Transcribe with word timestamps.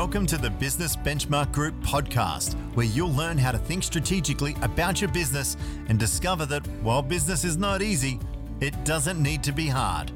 Welcome 0.00 0.24
to 0.28 0.38
the 0.38 0.48
Business 0.48 0.96
Benchmark 0.96 1.52
Group 1.52 1.78
podcast, 1.82 2.54
where 2.74 2.86
you'll 2.86 3.12
learn 3.12 3.36
how 3.36 3.52
to 3.52 3.58
think 3.58 3.82
strategically 3.82 4.56
about 4.62 5.02
your 5.02 5.10
business 5.10 5.58
and 5.88 5.98
discover 5.98 6.46
that 6.46 6.66
while 6.82 7.02
business 7.02 7.44
is 7.44 7.58
not 7.58 7.82
easy, 7.82 8.18
it 8.60 8.82
doesn't 8.86 9.22
need 9.22 9.42
to 9.42 9.52
be 9.52 9.66
hard. 9.66 10.10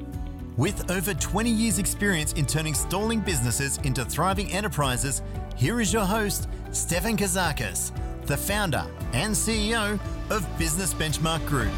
With 0.56 0.90
over 0.90 1.12
20 1.12 1.50
years' 1.50 1.78
experience 1.78 2.32
in 2.32 2.46
turning 2.46 2.72
stalling 2.72 3.20
businesses 3.20 3.76
into 3.84 4.06
thriving 4.06 4.50
enterprises, 4.50 5.20
here 5.54 5.82
is 5.82 5.92
your 5.92 6.06
host, 6.06 6.48
Stefan 6.70 7.18
Kazakis, 7.18 7.92
the 8.24 8.38
founder 8.38 8.86
and 9.12 9.34
CEO 9.34 10.00
of 10.30 10.58
Business 10.58 10.94
Benchmark 10.94 11.44
Group. 11.44 11.72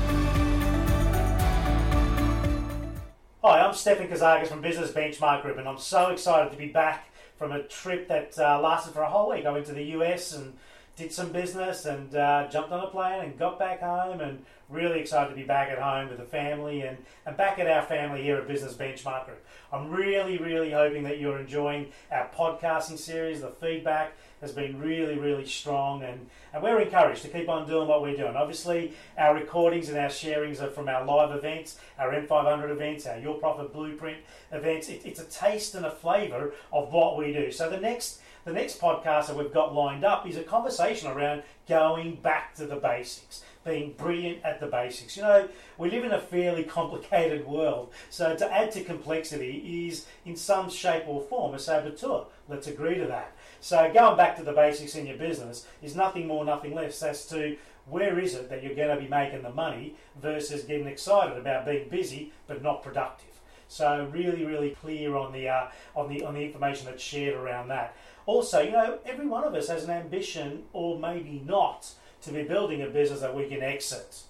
Hi, 3.43 3.67
I'm 3.67 3.75
Stefan 3.75 4.07
Kazakis 4.07 4.47
from 4.47 4.61
Business 4.61 4.93
Benchmark 4.93 5.43
Group, 5.43 5.59
and 5.59 5.67
I'm 5.67 5.79
so 5.79 6.11
excited 6.11 6.53
to 6.53 6.57
be 6.57 6.69
back 6.69 7.09
from 7.39 7.53
a 7.53 7.63
trip 7.63 8.09
that 8.09 8.39
uh, 8.39 8.61
lasted 8.61 8.93
for 8.93 9.03
a 9.03 9.11
whole 9.11 9.31
week. 9.31 9.47
I 9.47 9.53
went 9.53 9.67
to 9.67 9.73
the 9.73 9.85
US 9.85 10.33
and 10.33 10.55
did 10.97 11.13
some 11.13 11.31
business 11.31 11.85
and 11.85 12.15
uh, 12.15 12.49
jumped 12.49 12.73
on 12.73 12.83
a 12.83 12.87
plane 12.89 13.23
and 13.23 13.39
got 13.39 13.59
back 13.59 13.81
home 13.81 14.21
and 14.21 14.43
really 14.71 14.99
excited 14.99 15.29
to 15.31 15.37
be 15.37 15.45
back 15.45 15.69
at 15.69 15.79
home 15.79 16.09
with 16.09 16.19
the 16.19 16.25
family 16.25 16.81
and, 16.81 16.97
and 17.27 17.37
back 17.37 17.59
at 17.59 17.67
our 17.67 17.83
family 17.83 18.23
here 18.23 18.37
at 18.37 18.49
Business 18.49 18.73
Benchmark 18.73 19.27
Group. 19.27 19.45
I'm 19.71 19.91
really, 19.91 20.39
really 20.39 20.73
hoping 20.73 21.03
that 21.05 21.19
you're 21.19 21.39
enjoying 21.39 21.89
our 22.11 22.29
podcasting 22.35 22.99
series. 22.99 23.43
The 23.43 23.51
feedback 23.51 24.15
has 24.41 24.53
been 24.53 24.81
really, 24.81 25.19
really 25.19 25.45
strong, 25.45 26.03
and, 26.03 26.29
and 26.53 26.63
we're 26.63 26.81
encouraged 26.81 27.23
to 27.23 27.29
keep 27.29 27.49
on 27.49 27.67
doing 27.67 27.89
what 27.89 28.01
we're 28.03 28.17
doing. 28.17 28.35
Obviously, 28.35 28.93
our 29.19 29.35
recordings 29.35 29.89
and 29.89 29.99
our 29.99 30.09
sharings 30.09 30.63
are 30.63 30.71
from 30.71 30.89
our 30.89 31.05
live 31.05 31.37
events, 31.37 31.79
our 31.99 32.11
M500 32.11 32.71
events, 32.71 33.07
our 33.07 33.19
Your 33.19 33.35
Profit 33.35 33.73
Blueprint 33.73 34.19
events. 34.51 34.89
It, 34.89 35.03
it's 35.05 35.21
a 35.21 35.25
taste 35.25 35.75
and 35.75 35.85
a 35.85 35.91
flavour 35.91 36.53
of 36.73 36.93
what 36.93 37.17
we 37.19 37.33
do. 37.33 37.51
So 37.51 37.69
the 37.69 37.81
next 37.81 38.21
the 38.47 38.53
next 38.53 38.81
podcast 38.81 39.27
that 39.27 39.37
we've 39.37 39.53
got 39.53 39.75
lined 39.75 40.05
up 40.05 40.27
is 40.27 40.37
a 40.37 40.43
conversation 40.43 41.11
around 41.11 41.43
going 41.69 42.15
back 42.15 42.55
to 42.55 42.65
the 42.65 42.77
basics 42.77 43.43
being 43.65 43.93
brilliant 43.95 44.39
at 44.45 44.61
the 44.61 44.69
basics. 44.69 45.17
You 45.17 45.25
know, 45.25 45.49
we 45.77 45.91
live 45.91 46.05
in 46.05 46.13
a 46.13 46.21
fairly 46.21 46.63
complicated 46.63 47.45
world, 47.45 47.93
so 48.09 48.37
to 48.37 48.53
add 48.53 48.71
to 48.73 48.85
complexity 48.85 49.89
is, 49.89 50.07
in 50.25 50.37
some 50.37 50.71
shape 50.71 51.03
or 51.09 51.21
form, 51.23 51.55
a 51.55 51.59
saboteur. 51.59 52.27
Let's 52.49 52.69
agree 52.69 52.95
to 52.95 53.07
that. 53.07 53.33
So 53.61 53.91
going 53.93 54.17
back 54.17 54.37
to 54.37 54.45
the 54.45 54.53
basics 54.53 54.95
in 54.95 55.07
your 55.07 55.17
business 55.19 55.67
is 55.83 55.97
nothing 55.97 56.29
more, 56.29 56.45
nothing 56.45 56.73
less 56.73 57.03
as 57.03 57.27
to 57.27 57.57
where 57.87 58.21
is 58.21 58.35
it 58.35 58.49
that 58.51 58.63
you're 58.63 58.77
going 58.77 58.97
to 58.97 59.03
be 59.03 59.09
making 59.09 59.43
the 59.43 59.51
money 59.51 59.97
versus 60.23 60.63
getting 60.63 60.87
excited 60.87 61.37
about 61.37 61.67
being 61.67 61.89
busy 61.89 62.33
but 62.47 62.63
not 62.63 62.85
productive. 62.85 63.37
So 63.69 64.09
really, 64.13 64.45
really 64.45 64.71
clear 64.71 65.17
on 65.17 65.33
the 65.33 65.49
uh, 65.49 65.69
on 65.95 66.09
the 66.09 66.25
on 66.25 66.35
the 66.35 66.45
information 66.45 66.87
that's 66.87 67.03
shared 67.03 67.35
around 67.35 67.69
that. 67.69 67.97
Also, 68.27 68.61
you 68.61 68.73
know, 68.73 68.99
every 69.07 69.27
one 69.27 69.45
of 69.45 69.55
us 69.55 69.69
has 69.69 69.85
an 69.85 69.91
ambition, 69.91 70.65
or 70.73 70.99
maybe 70.99 71.43
not, 71.47 71.93
to 72.23 72.33
be 72.33 72.43
building 72.43 72.83
a 72.83 72.89
business 72.89 73.21
that 73.21 73.35
we 73.35 73.47
can 73.47 73.63
exit. 73.63 74.23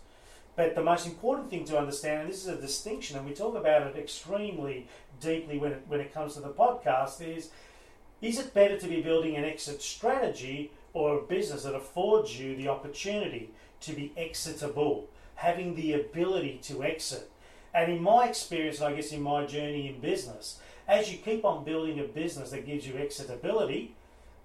But 0.55 0.75
the 0.75 0.83
most 0.83 1.07
important 1.07 1.51
thing 1.51 1.65
to 1.67 1.79
understand, 1.79 2.23
and 2.23 2.31
this 2.31 2.43
is 2.43 2.49
a 2.49 2.61
distinction, 2.61 3.17
and 3.17 3.27
we 3.27 3.35
talk 3.35 3.55
about 3.55 3.87
it 3.87 3.97
extremely 3.97 4.87
deeply 5.21 5.59
when 5.59 5.73
it, 5.73 5.83
when 5.89 6.01
it 6.01 6.13
comes 6.13 6.35
to 6.35 6.41
the 6.41 6.49
podcast, 6.49 7.27
is 7.27 7.51
is 8.23 8.39
it 8.39 8.55
better 8.55 8.79
to 8.79 8.89
be 8.89 9.03
building 9.03 9.37
an 9.37 9.45
exit 9.45 9.83
strategy 9.83 10.73
or 10.95 11.19
a 11.19 11.23
business 11.23 11.65
that 11.65 11.75
affords 11.75 12.41
you 12.41 12.57
the 12.57 12.69
opportunity 12.69 13.51
to 13.81 13.93
be 13.93 14.13
exitable, 14.17 15.09
having 15.35 15.75
the 15.75 15.93
ability 15.93 16.59
to 16.63 16.83
exit? 16.83 17.31
And 17.75 17.93
in 17.93 18.03
my 18.03 18.27
experience, 18.27 18.81
and 18.81 18.89
I 18.89 18.97
guess 18.97 19.13
in 19.13 19.21
my 19.21 19.45
journey 19.45 19.89
in 19.89 20.01
business, 20.01 20.59
as 20.89 21.11
you 21.11 21.19
keep 21.19 21.45
on 21.45 21.65
building 21.65 21.99
a 21.99 22.05
business 22.05 22.51
that 22.51 22.67
gives 22.67 22.87
you 22.87 22.95
exitability, 22.95 23.91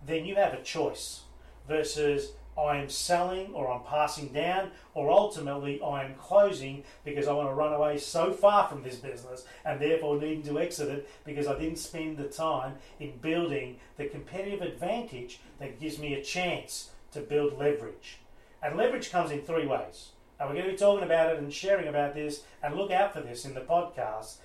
then 0.06 0.26
you 0.26 0.36
have 0.36 0.54
a 0.54 0.62
choice 0.62 1.22
versus 1.68 2.32
I 2.58 2.78
am 2.78 2.90
selling 2.90 3.54
or 3.54 3.72
I'm 3.72 3.84
passing 3.84 4.30
down 4.30 4.72
or 4.94 5.10
ultimately 5.10 5.82
I 5.82 6.04
am 6.04 6.16
closing 6.16 6.84
because 7.06 7.28
I 7.28 7.34
want 7.34 7.50
to 7.50 7.54
run 7.54 7.74
away 7.74 7.98
so 7.98 8.34
far 8.34 8.68
from 8.68 8.84
this 8.84 8.98
business 8.98 9.46
and 9.64 9.80
therefore 9.80 10.20
needing 10.20 10.44
to 10.44 10.60
exit 10.60 10.90
it 10.90 11.10
because 11.24 11.48
I 11.48 11.58
didn't 11.58 11.80
spend 11.80 12.18
the 12.18 12.26
time 12.26 12.76
in 13.00 13.18
building 13.18 13.78
the 13.98 14.06
competitive 14.06 14.62
advantage 14.62 15.40
that 15.60 15.80
gives 15.80 15.98
me 15.98 16.14
a 16.14 16.24
chance 16.24 16.92
to 17.14 17.22
build 17.22 17.58
leverage. 17.58 18.20
And 18.62 18.78
leverage 18.78 19.12
comes 19.12 19.32
in 19.32 19.42
three 19.42 19.66
ways. 19.66 20.10
And 20.40 20.50
we're 20.50 20.56
going 20.56 20.66
to 20.66 20.72
be 20.72 20.78
talking 20.78 21.06
about 21.06 21.34
it 21.34 21.40
and 21.40 21.54
sharing 21.54 21.88
about 21.88 22.16
this 22.16 22.44
and 22.64 22.76
look 22.76 22.92
out 22.92 23.14
for 23.14 23.22
this 23.22 23.46
in 23.46 23.54
the 23.54 23.62
podcast. 23.62 24.38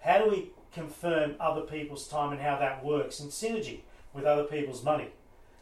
How 0.00 0.18
do 0.18 0.30
we 0.30 0.50
confirm 0.72 1.34
other 1.40 1.62
people's 1.62 2.08
time 2.08 2.32
and 2.32 2.40
how 2.40 2.58
that 2.58 2.84
works 2.84 3.20
in 3.20 3.28
synergy 3.28 3.80
with 4.12 4.24
other 4.24 4.44
people's 4.44 4.84
money? 4.84 5.08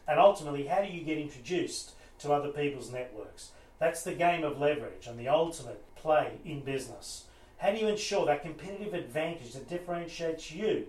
And 0.07 0.19
ultimately, 0.19 0.67
how 0.67 0.81
do 0.81 0.89
you 0.89 1.03
get 1.03 1.17
introduced 1.17 1.93
to 2.19 2.31
other 2.31 2.49
people's 2.49 2.91
networks? 2.91 3.51
That's 3.79 4.03
the 4.03 4.13
game 4.13 4.43
of 4.43 4.59
leverage 4.59 5.07
and 5.07 5.19
the 5.19 5.27
ultimate 5.27 5.83
play 5.95 6.39
in 6.45 6.61
business. 6.61 7.25
How 7.57 7.71
do 7.71 7.77
you 7.77 7.87
ensure 7.87 8.25
that 8.25 8.43
competitive 8.43 8.93
advantage 8.93 9.53
that 9.53 9.69
differentiates 9.69 10.51
you 10.51 10.87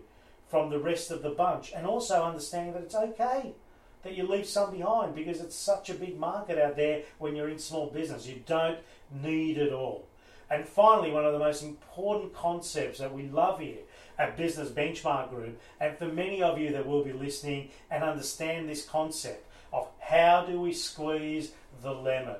from 0.48 0.70
the 0.70 0.78
rest 0.78 1.10
of 1.10 1.22
the 1.22 1.30
bunch 1.30 1.72
and 1.74 1.86
also 1.86 2.22
understanding 2.22 2.74
that 2.74 2.82
it's 2.82 2.94
okay 2.94 3.54
that 4.02 4.16
you 4.16 4.26
leave 4.26 4.46
some 4.46 4.70
behind 4.70 5.14
because 5.14 5.40
it's 5.40 5.56
such 5.56 5.90
a 5.90 5.94
big 5.94 6.18
market 6.18 6.58
out 6.58 6.76
there 6.76 7.02
when 7.18 7.34
you're 7.34 7.48
in 7.48 7.58
small 7.58 7.88
business. 7.88 8.26
You 8.26 8.42
don't 8.46 8.78
need 9.22 9.58
it 9.58 9.72
all. 9.72 10.06
And 10.50 10.66
finally, 10.66 11.10
one 11.10 11.26
of 11.26 11.32
the 11.32 11.38
most 11.38 11.62
important 11.62 12.34
concepts 12.34 12.98
that 12.98 13.12
we 13.12 13.24
love 13.24 13.60
here 13.60 13.80
at 14.18 14.36
Business 14.36 14.70
Benchmark 14.70 15.30
Group, 15.30 15.60
and 15.80 15.96
for 15.96 16.06
many 16.06 16.42
of 16.42 16.58
you 16.58 16.72
that 16.72 16.86
will 16.86 17.04
be 17.04 17.12
listening 17.12 17.70
and 17.90 18.02
understand 18.02 18.68
this 18.68 18.84
concept 18.84 19.46
of 19.72 19.88
how 20.00 20.44
do 20.44 20.60
we 20.60 20.72
squeeze 20.72 21.52
the 21.82 21.92
lemon? 21.92 22.36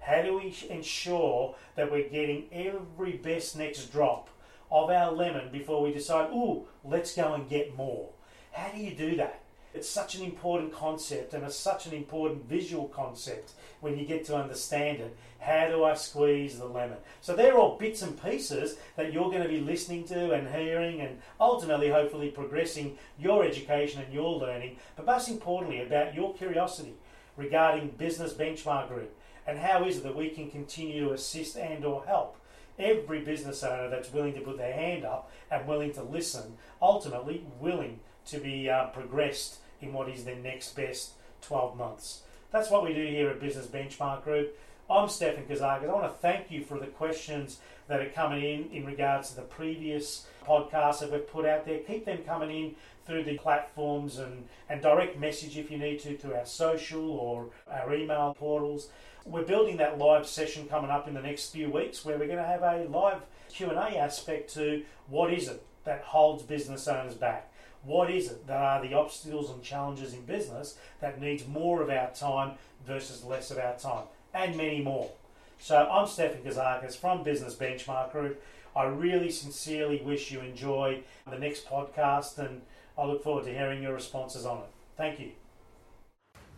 How 0.00 0.22
do 0.22 0.38
we 0.38 0.54
ensure 0.68 1.54
that 1.76 1.90
we're 1.90 2.08
getting 2.08 2.44
every 2.52 3.12
best 3.12 3.56
next 3.56 3.90
drop 3.90 4.28
of 4.70 4.90
our 4.90 5.12
lemon 5.12 5.50
before 5.50 5.82
we 5.82 5.92
decide, 5.92 6.30
ooh, 6.30 6.66
let's 6.84 7.14
go 7.14 7.32
and 7.32 7.48
get 7.48 7.74
more? 7.74 8.10
How 8.52 8.70
do 8.70 8.78
you 8.78 8.94
do 8.94 9.16
that? 9.16 9.43
It's 9.74 9.88
such 9.88 10.14
an 10.14 10.22
important 10.22 10.72
concept 10.72 11.34
and 11.34 11.44
it's 11.44 11.56
such 11.56 11.86
an 11.86 11.94
important 11.94 12.48
visual 12.48 12.86
concept 12.86 13.52
when 13.80 13.98
you 13.98 14.06
get 14.06 14.24
to 14.26 14.36
understand 14.36 15.00
it. 15.00 15.16
How 15.40 15.66
do 15.68 15.82
I 15.82 15.94
squeeze 15.94 16.58
the 16.58 16.64
lemon? 16.64 16.98
So 17.20 17.34
they're 17.34 17.58
all 17.58 17.76
bits 17.76 18.00
and 18.00 18.20
pieces 18.22 18.76
that 18.96 19.12
you're 19.12 19.30
going 19.30 19.42
to 19.42 19.48
be 19.48 19.60
listening 19.60 20.04
to 20.04 20.32
and 20.32 20.48
hearing 20.48 21.00
and 21.00 21.20
ultimately, 21.40 21.90
hopefully, 21.90 22.30
progressing 22.30 22.96
your 23.18 23.44
education 23.44 24.00
and 24.00 24.14
your 24.14 24.38
learning, 24.38 24.76
but 24.94 25.06
most 25.06 25.28
importantly, 25.28 25.82
about 25.82 26.14
your 26.14 26.34
curiosity 26.34 26.94
regarding 27.36 27.88
Business 27.98 28.32
Benchmark 28.32 28.88
Group 28.88 29.12
and 29.44 29.58
how 29.58 29.84
is 29.84 29.98
it 29.98 30.04
that 30.04 30.16
we 30.16 30.30
can 30.30 30.50
continue 30.50 31.08
to 31.08 31.14
assist 31.14 31.56
and 31.56 31.84
or 31.84 32.04
help 32.06 32.36
every 32.78 33.20
business 33.20 33.62
owner 33.62 33.88
that's 33.88 34.12
willing 34.12 34.34
to 34.34 34.40
put 34.40 34.56
their 34.56 34.72
hand 34.72 35.04
up 35.04 35.30
and 35.50 35.66
willing 35.66 35.92
to 35.92 36.02
listen, 36.02 36.56
ultimately 36.80 37.44
willing 37.60 38.00
to 38.26 38.38
be 38.38 38.68
uh, 38.68 38.86
progressed 38.86 39.58
in 39.80 39.92
what 39.92 40.08
is 40.08 40.24
their 40.24 40.36
next 40.36 40.76
best 40.76 41.12
12 41.42 41.76
months. 41.76 42.22
That's 42.50 42.70
what 42.70 42.84
we 42.84 42.94
do 42.94 43.04
here 43.04 43.28
at 43.30 43.40
Business 43.40 43.66
Benchmark 43.66 44.24
Group. 44.24 44.56
I'm 44.88 45.08
Stefan 45.08 45.44
Kazakis. 45.44 45.88
I 45.88 45.92
want 45.92 46.04
to 46.04 46.18
thank 46.20 46.50
you 46.50 46.62
for 46.62 46.78
the 46.78 46.86
questions 46.86 47.58
that 47.88 48.00
are 48.00 48.10
coming 48.10 48.42
in 48.42 48.70
in 48.70 48.84
regards 48.84 49.30
to 49.30 49.36
the 49.36 49.42
previous 49.42 50.26
podcasts 50.46 51.00
that 51.00 51.10
we've 51.10 51.26
put 51.26 51.46
out 51.46 51.64
there. 51.64 51.78
Keep 51.80 52.04
them 52.04 52.18
coming 52.18 52.50
in 52.50 52.74
through 53.06 53.24
the 53.24 53.38
platforms 53.38 54.18
and, 54.18 54.46
and 54.68 54.82
direct 54.82 55.18
message 55.18 55.56
if 55.56 55.70
you 55.70 55.78
need 55.78 56.00
to 56.00 56.16
through 56.16 56.34
our 56.34 56.46
social 56.46 57.10
or 57.10 57.46
our 57.70 57.94
email 57.94 58.34
portals. 58.38 58.88
We're 59.24 59.44
building 59.44 59.78
that 59.78 59.98
live 59.98 60.26
session 60.26 60.68
coming 60.68 60.90
up 60.90 61.08
in 61.08 61.14
the 61.14 61.22
next 61.22 61.50
few 61.50 61.70
weeks 61.70 62.04
where 62.04 62.18
we're 62.18 62.26
going 62.26 62.38
to 62.38 62.44
have 62.44 62.62
a 62.62 62.84
live 62.84 63.22
Q&A 63.48 63.96
aspect 63.96 64.52
to 64.54 64.84
what 65.08 65.32
is 65.32 65.48
it 65.48 65.64
that 65.84 66.02
holds 66.02 66.42
business 66.42 66.88
owners 66.88 67.14
back 67.14 67.50
what 67.84 68.10
is 68.10 68.30
it 68.30 68.46
that 68.46 68.60
are 68.60 68.82
the 68.82 68.94
obstacles 68.94 69.50
and 69.50 69.62
challenges 69.62 70.14
in 70.14 70.22
business 70.22 70.78
that 71.00 71.20
needs 71.20 71.46
more 71.46 71.82
of 71.82 71.90
our 71.90 72.10
time 72.10 72.52
versus 72.86 73.24
less 73.24 73.50
of 73.50 73.58
our 73.58 73.76
time, 73.76 74.04
and 74.32 74.56
many 74.56 74.80
more. 74.80 75.10
So 75.58 75.88
I'm 75.90 76.06
Stefan 76.06 76.42
Kazakis 76.42 76.96
from 76.96 77.22
Business 77.22 77.54
Benchmark 77.54 78.12
Group. 78.12 78.42
I 78.76 78.84
really 78.84 79.30
sincerely 79.30 80.02
wish 80.02 80.30
you 80.32 80.40
enjoy 80.40 81.00
the 81.30 81.38
next 81.38 81.66
podcast, 81.66 82.38
and 82.38 82.62
I 82.98 83.04
look 83.04 83.22
forward 83.22 83.44
to 83.44 83.52
hearing 83.52 83.82
your 83.82 83.94
responses 83.94 84.44
on 84.44 84.58
it. 84.58 84.68
Thank 84.96 85.20
you. 85.20 85.30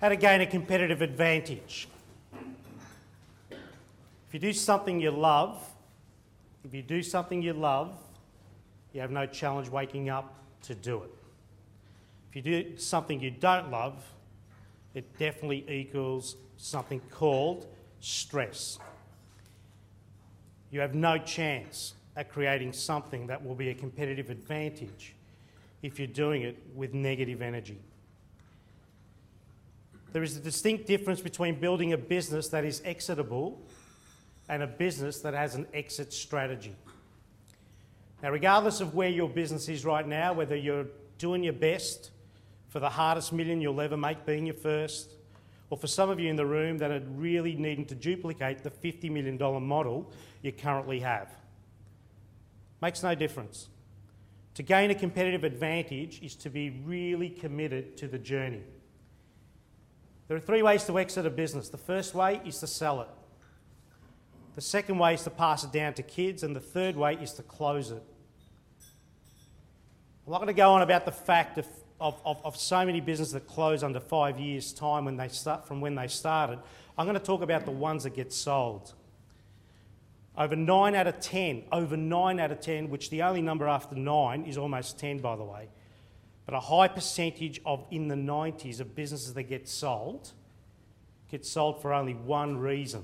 How 0.00 0.08
to 0.08 0.16
gain 0.16 0.40
a 0.40 0.46
competitive 0.46 1.02
advantage. 1.02 1.88
If 3.50 4.32
you 4.32 4.40
do 4.40 4.52
something 4.52 5.00
you 5.00 5.10
love, 5.10 5.62
if 6.64 6.74
you 6.74 6.82
do 6.82 7.02
something 7.02 7.42
you 7.42 7.52
love, 7.52 7.96
you 8.92 9.00
have 9.00 9.10
no 9.10 9.26
challenge 9.26 9.68
waking 9.68 10.08
up 10.08 10.34
to 10.62 10.74
do 10.74 11.02
it. 11.02 11.10
If 12.30 12.36
you 12.36 12.42
do 12.42 12.78
something 12.78 13.20
you 13.20 13.30
don't 13.30 13.70
love, 13.70 14.02
it 14.94 15.18
definitely 15.18 15.64
equals 15.68 16.36
something 16.56 17.00
called 17.10 17.66
stress. 18.00 18.78
You 20.70 20.80
have 20.80 20.94
no 20.94 21.18
chance 21.18 21.94
at 22.16 22.30
creating 22.30 22.72
something 22.72 23.26
that 23.26 23.44
will 23.44 23.54
be 23.54 23.68
a 23.68 23.74
competitive 23.74 24.30
advantage 24.30 25.14
if 25.82 25.98
you're 25.98 26.08
doing 26.08 26.42
it 26.42 26.56
with 26.74 26.94
negative 26.94 27.42
energy. 27.42 27.78
There 30.12 30.22
is 30.22 30.36
a 30.36 30.40
distinct 30.40 30.86
difference 30.86 31.20
between 31.20 31.60
building 31.60 31.92
a 31.92 31.98
business 31.98 32.48
that 32.48 32.64
is 32.64 32.80
exitable 32.84 33.60
and 34.48 34.62
a 34.62 34.66
business 34.66 35.20
that 35.20 35.34
has 35.34 35.54
an 35.54 35.66
exit 35.74 36.12
strategy. 36.12 36.74
Now, 38.22 38.30
regardless 38.30 38.80
of 38.80 38.94
where 38.94 39.08
your 39.08 39.28
business 39.28 39.68
is 39.68 39.84
right 39.84 40.06
now, 40.06 40.32
whether 40.32 40.56
you're 40.56 40.86
doing 41.18 41.42
your 41.42 41.52
best 41.52 42.10
for 42.68 42.80
the 42.80 42.88
hardest 42.88 43.32
million 43.32 43.60
you'll 43.60 43.80
ever 43.80 43.96
make 43.96 44.24
being 44.26 44.46
your 44.46 44.54
first, 44.54 45.12
or 45.70 45.76
for 45.76 45.86
some 45.86 46.10
of 46.10 46.20
you 46.20 46.30
in 46.30 46.36
the 46.36 46.46
room 46.46 46.78
that 46.78 46.90
are 46.90 47.00
really 47.00 47.54
needing 47.54 47.84
to 47.86 47.94
duplicate 47.94 48.62
the 48.62 48.70
$50 48.70 49.10
million 49.10 49.38
model 49.62 50.10
you 50.42 50.52
currently 50.52 51.00
have. 51.00 51.34
Makes 52.80 53.02
no 53.02 53.14
difference. 53.14 53.68
To 54.54 54.62
gain 54.62 54.90
a 54.90 54.94
competitive 54.94 55.44
advantage 55.44 56.22
is 56.22 56.34
to 56.36 56.50
be 56.50 56.70
really 56.84 57.28
committed 57.28 57.96
to 57.98 58.08
the 58.08 58.18
journey. 58.18 58.62
There 60.28 60.36
are 60.36 60.40
three 60.40 60.62
ways 60.62 60.84
to 60.84 60.98
exit 60.98 61.26
a 61.26 61.30
business. 61.30 61.68
The 61.68 61.76
first 61.76 62.14
way 62.14 62.40
is 62.44 62.58
to 62.60 62.66
sell 62.66 63.02
it. 63.02 63.08
The 64.56 64.62
second 64.62 64.98
way 64.98 65.12
is 65.12 65.22
to 65.24 65.30
pass 65.30 65.64
it 65.64 65.70
down 65.70 65.92
to 65.94 66.02
kids, 66.02 66.42
and 66.42 66.56
the 66.56 66.60
third 66.60 66.96
way 66.96 67.14
is 67.14 67.34
to 67.34 67.42
close 67.42 67.90
it. 67.90 68.02
I'm 70.26 70.32
not 70.32 70.38
going 70.38 70.48
to 70.48 70.54
go 70.54 70.72
on 70.72 70.80
about 70.80 71.04
the 71.04 71.12
fact 71.12 71.58
of, 71.58 71.66
of, 72.00 72.18
of, 72.24 72.40
of 72.42 72.56
so 72.56 72.84
many 72.86 73.02
businesses 73.02 73.34
that 73.34 73.46
close 73.46 73.82
under 73.82 74.00
five 74.00 74.40
years' 74.40 74.72
time 74.72 75.04
when 75.04 75.18
they 75.18 75.28
start, 75.28 75.68
from 75.68 75.82
when 75.82 75.94
they 75.94 76.08
started. 76.08 76.58
I'm 76.96 77.04
going 77.04 77.18
to 77.18 77.24
talk 77.24 77.42
about 77.42 77.66
the 77.66 77.70
ones 77.70 78.04
that 78.04 78.16
get 78.16 78.32
sold. 78.32 78.94
Over 80.38 80.56
9 80.56 80.94
out 80.94 81.06
of 81.06 81.20
10, 81.20 81.64
over 81.70 81.96
9 81.96 82.40
out 82.40 82.50
of 82.50 82.60
10, 82.60 82.88
which 82.88 83.10
the 83.10 83.22
only 83.22 83.42
number 83.42 83.68
after 83.68 83.94
9 83.94 84.44
is 84.44 84.56
almost 84.56 84.98
10, 84.98 85.18
by 85.18 85.36
the 85.36 85.44
way, 85.44 85.68
but 86.46 86.54
a 86.54 86.60
high 86.60 86.88
percentage 86.88 87.60
of 87.66 87.84
in 87.90 88.08
the 88.08 88.14
90s 88.14 88.80
of 88.80 88.94
businesses 88.94 89.34
that 89.34 89.44
get 89.44 89.68
sold 89.68 90.32
get 91.28 91.44
sold 91.44 91.82
for 91.82 91.92
only 91.92 92.14
one 92.14 92.56
reason 92.56 93.02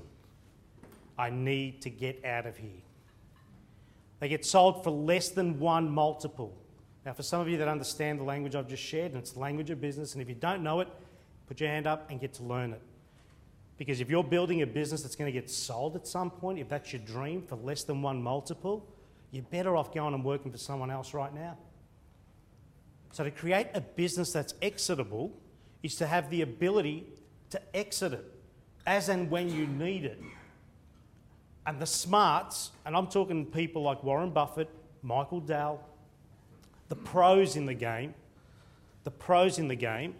I 1.17 1.29
need 1.29 1.81
to 1.83 1.89
get 1.89 2.23
out 2.25 2.45
of 2.45 2.57
here. 2.57 2.81
They 4.19 4.29
get 4.29 4.45
sold 4.45 4.83
for 4.83 4.89
less 4.89 5.29
than 5.29 5.59
one 5.59 5.89
multiple. 5.89 6.55
Now, 7.05 7.13
for 7.13 7.23
some 7.23 7.41
of 7.41 7.49
you 7.49 7.57
that 7.57 7.67
understand 7.67 8.19
the 8.19 8.23
language 8.23 8.55
I've 8.55 8.67
just 8.67 8.83
shared, 8.83 9.11
and 9.11 9.21
it's 9.21 9.31
the 9.31 9.39
language 9.39 9.69
of 9.69 9.81
business, 9.81 10.13
and 10.13 10.21
if 10.21 10.29
you 10.29 10.35
don't 10.35 10.63
know 10.63 10.79
it, 10.79 10.87
put 11.47 11.59
your 11.59 11.69
hand 11.69 11.87
up 11.87 12.09
and 12.09 12.19
get 12.19 12.33
to 12.35 12.43
learn 12.43 12.71
it. 12.71 12.81
Because 13.77 13.99
if 13.99 14.09
you're 14.09 14.23
building 14.23 14.61
a 14.61 14.67
business 14.67 15.01
that's 15.01 15.15
going 15.15 15.31
to 15.31 15.37
get 15.37 15.49
sold 15.49 15.95
at 15.95 16.07
some 16.07 16.31
point, 16.31 16.59
if 16.59 16.69
that's 16.69 16.93
your 16.93 17.01
dream 17.01 17.41
for 17.41 17.55
less 17.57 17.83
than 17.83 18.01
one 18.01 18.21
multiple, 18.21 18.87
you're 19.31 19.43
better 19.43 19.75
off 19.75 19.93
going 19.93 20.13
and 20.13 20.23
working 20.23 20.51
for 20.51 20.57
someone 20.57 20.89
else 20.89 21.13
right 21.13 21.33
now. 21.33 21.57
So, 23.11 23.23
to 23.23 23.31
create 23.31 23.67
a 23.73 23.81
business 23.81 24.31
that's 24.31 24.53
exitable 24.61 25.31
is 25.81 25.95
to 25.97 26.07
have 26.07 26.29
the 26.29 26.41
ability 26.41 27.05
to 27.49 27.61
exit 27.75 28.13
it 28.13 28.25
as 28.87 29.09
and 29.09 29.29
when 29.29 29.53
you 29.53 29.67
need 29.67 30.05
it. 30.05 30.19
And 31.65 31.79
the 31.79 31.85
smarts, 31.85 32.71
and 32.85 32.95
I'm 32.95 33.07
talking 33.07 33.45
people 33.45 33.83
like 33.83 34.03
Warren 34.03 34.31
Buffett, 34.31 34.69
Michael 35.01 35.39
Dell, 35.39 35.79
the 36.89 36.95
pros 36.95 37.55
in 37.55 37.65
the 37.65 37.73
game, 37.73 38.13
the 39.03 39.11
pros 39.11 39.57
in 39.59 39.67
the 39.67 39.75
game, 39.75 40.15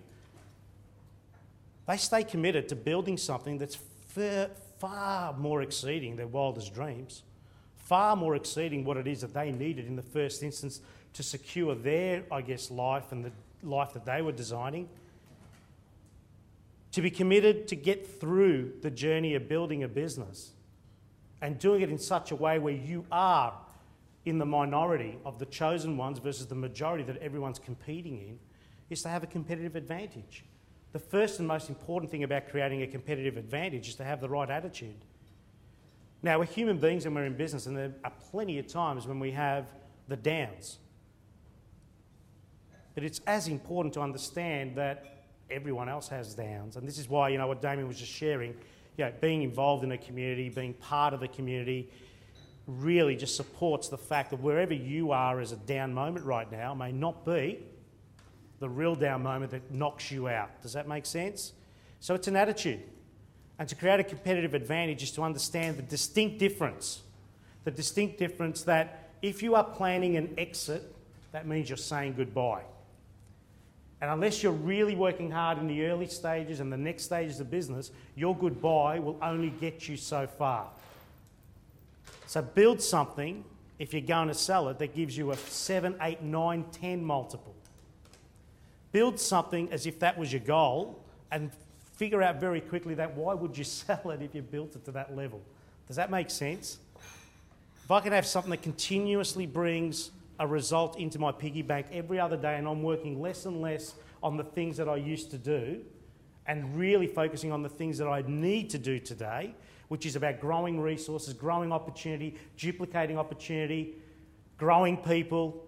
they 1.87 1.97
stay 1.97 2.23
committed 2.23 2.69
to 2.69 2.75
building 2.75 3.17
something 3.17 3.57
that's 3.57 3.75
far, 4.07 4.49
far 4.79 5.33
more 5.33 5.61
exceeding 5.61 6.15
their 6.15 6.27
wildest 6.27 6.73
dreams, 6.73 7.23
far 7.75 8.15
more 8.15 8.35
exceeding 8.35 8.85
what 8.85 8.97
it 8.97 9.07
is 9.07 9.21
that 9.21 9.33
they 9.33 9.51
needed 9.51 9.85
in 9.85 9.95
the 9.95 10.01
first 10.01 10.43
instance 10.43 10.79
to 11.13 11.23
secure 11.23 11.75
their, 11.75 12.23
I 12.31 12.41
guess, 12.41 12.71
life 12.71 13.11
and 13.11 13.25
the 13.25 13.31
life 13.61 13.93
that 13.93 14.05
they 14.05 14.21
were 14.21 14.31
designing. 14.31 14.87
To 16.93 17.01
be 17.01 17.11
committed 17.11 17.67
to 17.67 17.75
get 17.75 18.19
through 18.19 18.73
the 18.81 18.91
journey 18.91 19.35
of 19.35 19.49
building 19.49 19.83
a 19.83 19.87
business 19.87 20.52
and 21.43 21.59
doing 21.59 21.81
it 21.81 21.89
in 21.89 21.97
such 21.97 22.31
a 22.31 22.35
way 22.37 22.57
where 22.57 22.73
you 22.73 23.05
are 23.11 23.53
in 24.23 24.37
the 24.37 24.45
minority 24.45 25.17
of 25.25 25.39
the 25.39 25.45
chosen 25.45 25.97
ones 25.97 26.17
versus 26.17 26.47
the 26.47 26.55
majority 26.55 27.03
that 27.03 27.17
everyone's 27.17 27.59
competing 27.59 28.17
in 28.17 28.39
is 28.89 29.01
to 29.03 29.09
have 29.09 29.23
a 29.23 29.27
competitive 29.27 29.75
advantage. 29.75 30.45
The 30.93 30.99
first 30.99 31.39
and 31.39 31.47
most 31.47 31.67
important 31.67 32.09
thing 32.09 32.23
about 32.23 32.47
creating 32.47 32.81
a 32.81 32.87
competitive 32.87 33.35
advantage 33.35 33.89
is 33.89 33.95
to 33.95 34.05
have 34.05 34.21
the 34.21 34.29
right 34.29 34.49
attitude. 34.49 34.95
Now, 36.21 36.39
we're 36.39 36.45
human 36.45 36.77
beings 36.77 37.05
and 37.05 37.13
we're 37.13 37.25
in 37.25 37.35
business, 37.35 37.65
and 37.65 37.75
there 37.75 37.93
are 38.05 38.13
plenty 38.31 38.57
of 38.57 38.67
times 38.67 39.05
when 39.05 39.19
we 39.19 39.31
have 39.31 39.65
the 40.07 40.15
downs. 40.15 40.77
But 42.95 43.03
it's 43.03 43.19
as 43.27 43.49
important 43.49 43.93
to 43.95 44.01
understand 44.01 44.77
that 44.77 45.25
everyone 45.51 45.89
else 45.89 46.07
has 46.07 46.35
downs. 46.35 46.77
And 46.77 46.87
this 46.87 46.97
is 46.97 47.09
why, 47.09 47.29
you 47.29 47.37
know, 47.37 47.47
what 47.47 47.61
Damien 47.61 47.85
was 47.85 47.99
just 47.99 48.13
sharing, 48.13 48.55
you 48.97 49.05
know, 49.05 49.13
being 49.21 49.41
involved 49.41 49.83
in 49.83 49.91
a 49.91 49.97
community, 49.97 50.49
being 50.49 50.73
part 50.73 51.13
of 51.13 51.19
the 51.19 51.27
community, 51.27 51.89
really 52.67 53.15
just 53.15 53.35
supports 53.35 53.89
the 53.89 53.97
fact 53.97 54.29
that 54.29 54.39
wherever 54.39 54.73
you 54.73 55.11
are 55.11 55.39
as 55.39 55.51
a 55.51 55.57
down 55.57 55.93
moment 55.93 56.25
right 56.25 56.49
now 56.51 56.73
may 56.73 56.91
not 56.91 57.25
be 57.25 57.59
the 58.59 58.69
real 58.69 58.95
down 58.95 59.21
moment 59.21 59.51
that 59.51 59.71
knocks 59.71 60.09
you 60.11 60.29
out. 60.29 60.61
Does 60.61 60.73
that 60.73 60.87
make 60.87 61.05
sense? 61.05 61.53
So 61.99 62.15
it's 62.15 62.27
an 62.27 62.35
attitude. 62.35 62.81
And 63.59 63.67
to 63.67 63.75
create 63.75 63.99
a 63.99 64.03
competitive 64.03 64.53
advantage 64.53 65.03
is 65.03 65.11
to 65.11 65.21
understand 65.21 65.77
the 65.77 65.83
distinct 65.83 66.39
difference. 66.39 67.01
The 67.65 67.71
distinct 67.71 68.17
difference 68.17 68.63
that 68.63 69.09
if 69.21 69.43
you 69.43 69.55
are 69.55 69.63
planning 69.63 70.17
an 70.17 70.33
exit, 70.37 70.93
that 71.31 71.47
means 71.47 71.69
you're 71.69 71.77
saying 71.77 72.13
goodbye. 72.15 72.63
And 74.03 74.11
unless 74.11 74.43
you're 74.43 74.51
really 74.51 74.95
working 74.97 75.31
hard 75.31 75.59
in 75.59 75.67
the 75.67 75.85
early 75.85 76.07
stages 76.07 76.59
and 76.59 76.69
the 76.69 76.75
next 76.75 77.03
stages 77.03 77.39
of 77.39 77.49
business, 77.49 77.89
your 78.17 78.35
goodbye 78.35 78.99
will 78.99 79.17
only 79.21 79.49
get 79.49 79.87
you 79.87 79.95
so 79.95 80.27
far. 80.27 80.67
So 82.25 82.41
build 82.41 82.81
something, 82.81 83.45
if 83.79 83.93
you're 83.93 84.01
going 84.01 84.27
to 84.27 84.33
sell 84.33 84.67
it, 84.67 84.77
that 84.79 84.93
gives 84.93 85.17
you 85.17 85.31
a 85.31 85.37
7, 85.37 85.95
8, 86.01 86.21
9, 86.21 86.65
10 86.69 87.05
multiple. 87.05 87.55
Build 88.91 89.21
something 89.21 89.71
as 89.71 89.85
if 89.87 89.99
that 89.99 90.17
was 90.17 90.33
your 90.33 90.41
goal 90.41 91.01
and 91.31 91.49
figure 91.95 92.21
out 92.21 92.41
very 92.41 92.59
quickly 92.59 92.95
that 92.95 93.15
why 93.15 93.33
would 93.33 93.57
you 93.57 93.63
sell 93.63 94.09
it 94.09 94.21
if 94.21 94.35
you 94.35 94.41
built 94.41 94.75
it 94.75 94.83
to 94.83 94.91
that 94.91 95.15
level? 95.15 95.41
Does 95.87 95.95
that 95.95 96.11
make 96.11 96.29
sense? 96.29 96.77
If 97.85 97.89
I 97.89 98.01
can 98.01 98.11
have 98.11 98.25
something 98.25 98.51
that 98.51 98.63
continuously 98.63 99.45
brings 99.45 100.11
a 100.43 100.47
result 100.47 100.99
into 100.99 101.17
my 101.19 101.31
piggy 101.31 101.61
bank 101.61 101.87
every 101.93 102.19
other 102.19 102.35
day 102.35 102.57
and 102.57 102.67
I'm 102.67 102.83
working 102.83 103.21
less 103.21 103.45
and 103.45 103.61
less 103.61 103.95
on 104.21 104.35
the 104.35 104.43
things 104.43 104.75
that 104.75 104.89
I 104.89 104.97
used 104.97 105.31
to 105.31 105.37
do 105.37 105.79
and 106.45 106.75
really 106.75 107.07
focusing 107.07 107.53
on 107.53 107.63
the 107.63 107.69
things 107.69 107.97
that 107.97 108.09
I 108.09 108.25
need 108.27 108.69
to 108.71 108.77
do 108.77 108.99
today, 108.99 109.55
which 109.87 110.05
is 110.05 110.17
about 110.17 110.41
growing 110.41 110.81
resources, 110.81 111.33
growing 111.33 111.71
opportunity, 111.71 112.35
duplicating 112.57 113.17
opportunity, 113.17 113.95
growing 114.57 114.97
people, 114.97 115.65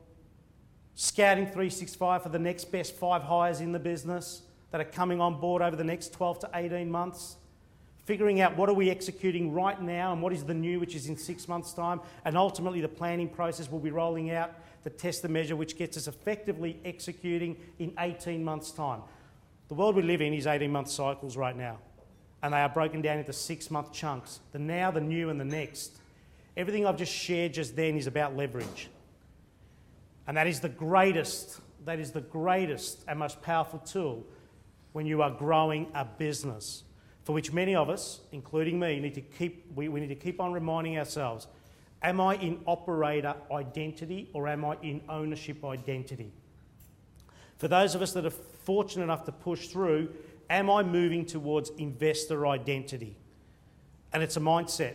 scouting 0.93 1.45
365 1.45 2.23
for 2.23 2.29
the 2.29 2.37
next 2.37 2.65
best 2.65 2.95
five 2.95 3.23
hires 3.23 3.61
in 3.61 3.71
the 3.71 3.79
business 3.79 4.41
that 4.71 4.81
are 4.81 4.91
coming 4.91 5.21
on 5.21 5.39
board 5.39 5.61
over 5.61 5.77
the 5.77 5.85
next 5.85 6.11
12 6.11 6.39
to 6.39 6.49
18 6.53 6.91
months, 6.91 7.37
figuring 8.05 8.39
out 8.39 8.55
what 8.55 8.69
are 8.69 8.73
we 8.73 8.89
executing 8.89 9.51
right 9.51 9.81
now 9.81 10.13
and 10.13 10.21
what 10.21 10.31
is 10.31 10.43
the 10.43 10.53
new, 10.53 10.79
which 10.79 10.95
is 10.95 11.07
in 11.07 11.17
six 11.17 11.47
months' 11.47 11.73
time, 11.73 11.99
and 12.23 12.37
ultimately 12.37 12.79
the 12.79 12.87
planning 12.87 13.27
process 13.27 13.69
will 13.69 13.79
be 13.79 13.91
rolling 13.91 14.31
out 14.31 14.53
the 14.83 14.89
test 14.89 15.23
the 15.23 15.27
measure, 15.27 15.55
which 15.55 15.77
gets 15.77 15.97
us 15.97 16.07
effectively 16.07 16.79
executing 16.85 17.57
in 17.79 17.91
18 17.99 18.43
months' 18.43 18.71
time. 18.71 19.01
The 19.67 19.73
world 19.73 19.95
we 19.95 20.03
live 20.03 20.21
in 20.21 20.33
is 20.33 20.45
18 20.45 20.71
month 20.71 20.89
cycles 20.89 21.35
right 21.35 21.57
now, 21.57 21.79
and 22.43 22.53
they 22.53 22.59
are 22.59 22.69
broken 22.69 23.01
down 23.01 23.17
into 23.17 23.33
six 23.33 23.71
month 23.71 23.91
chunks 23.91 24.39
the 24.51 24.59
now, 24.59 24.91
the 24.91 25.01
new, 25.01 25.29
and 25.29 25.39
the 25.39 25.45
next. 25.45 25.97
Everything 26.55 26.85
I've 26.85 26.97
just 26.97 27.11
shared 27.11 27.55
just 27.55 27.75
then 27.75 27.97
is 27.97 28.07
about 28.07 28.37
leverage. 28.37 28.89
And 30.27 30.37
that 30.37 30.47
is 30.47 30.59
the 30.59 30.69
greatest, 30.69 31.59
that 31.85 31.99
is 31.99 32.11
the 32.11 32.21
greatest 32.21 33.03
and 33.07 33.19
most 33.19 33.41
powerful 33.41 33.79
tool 33.79 34.25
when 34.93 35.05
you 35.05 35.21
are 35.21 35.31
growing 35.31 35.87
a 35.93 36.05
business, 36.05 36.83
for 37.25 37.33
which 37.33 37.51
many 37.51 37.75
of 37.75 37.89
us, 37.89 38.21
including 38.31 38.79
me, 38.79 38.99
need 38.99 39.15
to 39.15 39.21
keep, 39.21 39.65
we, 39.75 39.89
we 39.89 39.99
need 39.99 40.09
to 40.09 40.15
keep 40.15 40.39
on 40.39 40.53
reminding 40.53 40.97
ourselves 40.97 41.47
am 42.03 42.21
I 42.21 42.35
in 42.35 42.59
operator 42.67 43.33
identity 43.51 44.29
or 44.31 44.47
am 44.47 44.63
I 44.63 44.77
in 44.83 45.01
ownership 45.09 45.65
identity? 45.65 46.31
For 47.57 47.67
those 47.67 47.95
of 47.95 48.03
us 48.03 48.13
that 48.13 48.27
are 48.27 48.29
fortunate 48.29 49.05
enough 49.05 49.25
to 49.25 49.31
push 49.31 49.69
through, 49.69 50.09
am 50.51 50.69
I 50.69 50.83
moving 50.83 51.25
towards 51.25 51.71
investor 51.71 52.45
identity? 52.45 53.17
And 54.13 54.21
it's 54.21 54.37
a 54.37 54.41
mindset 54.41 54.93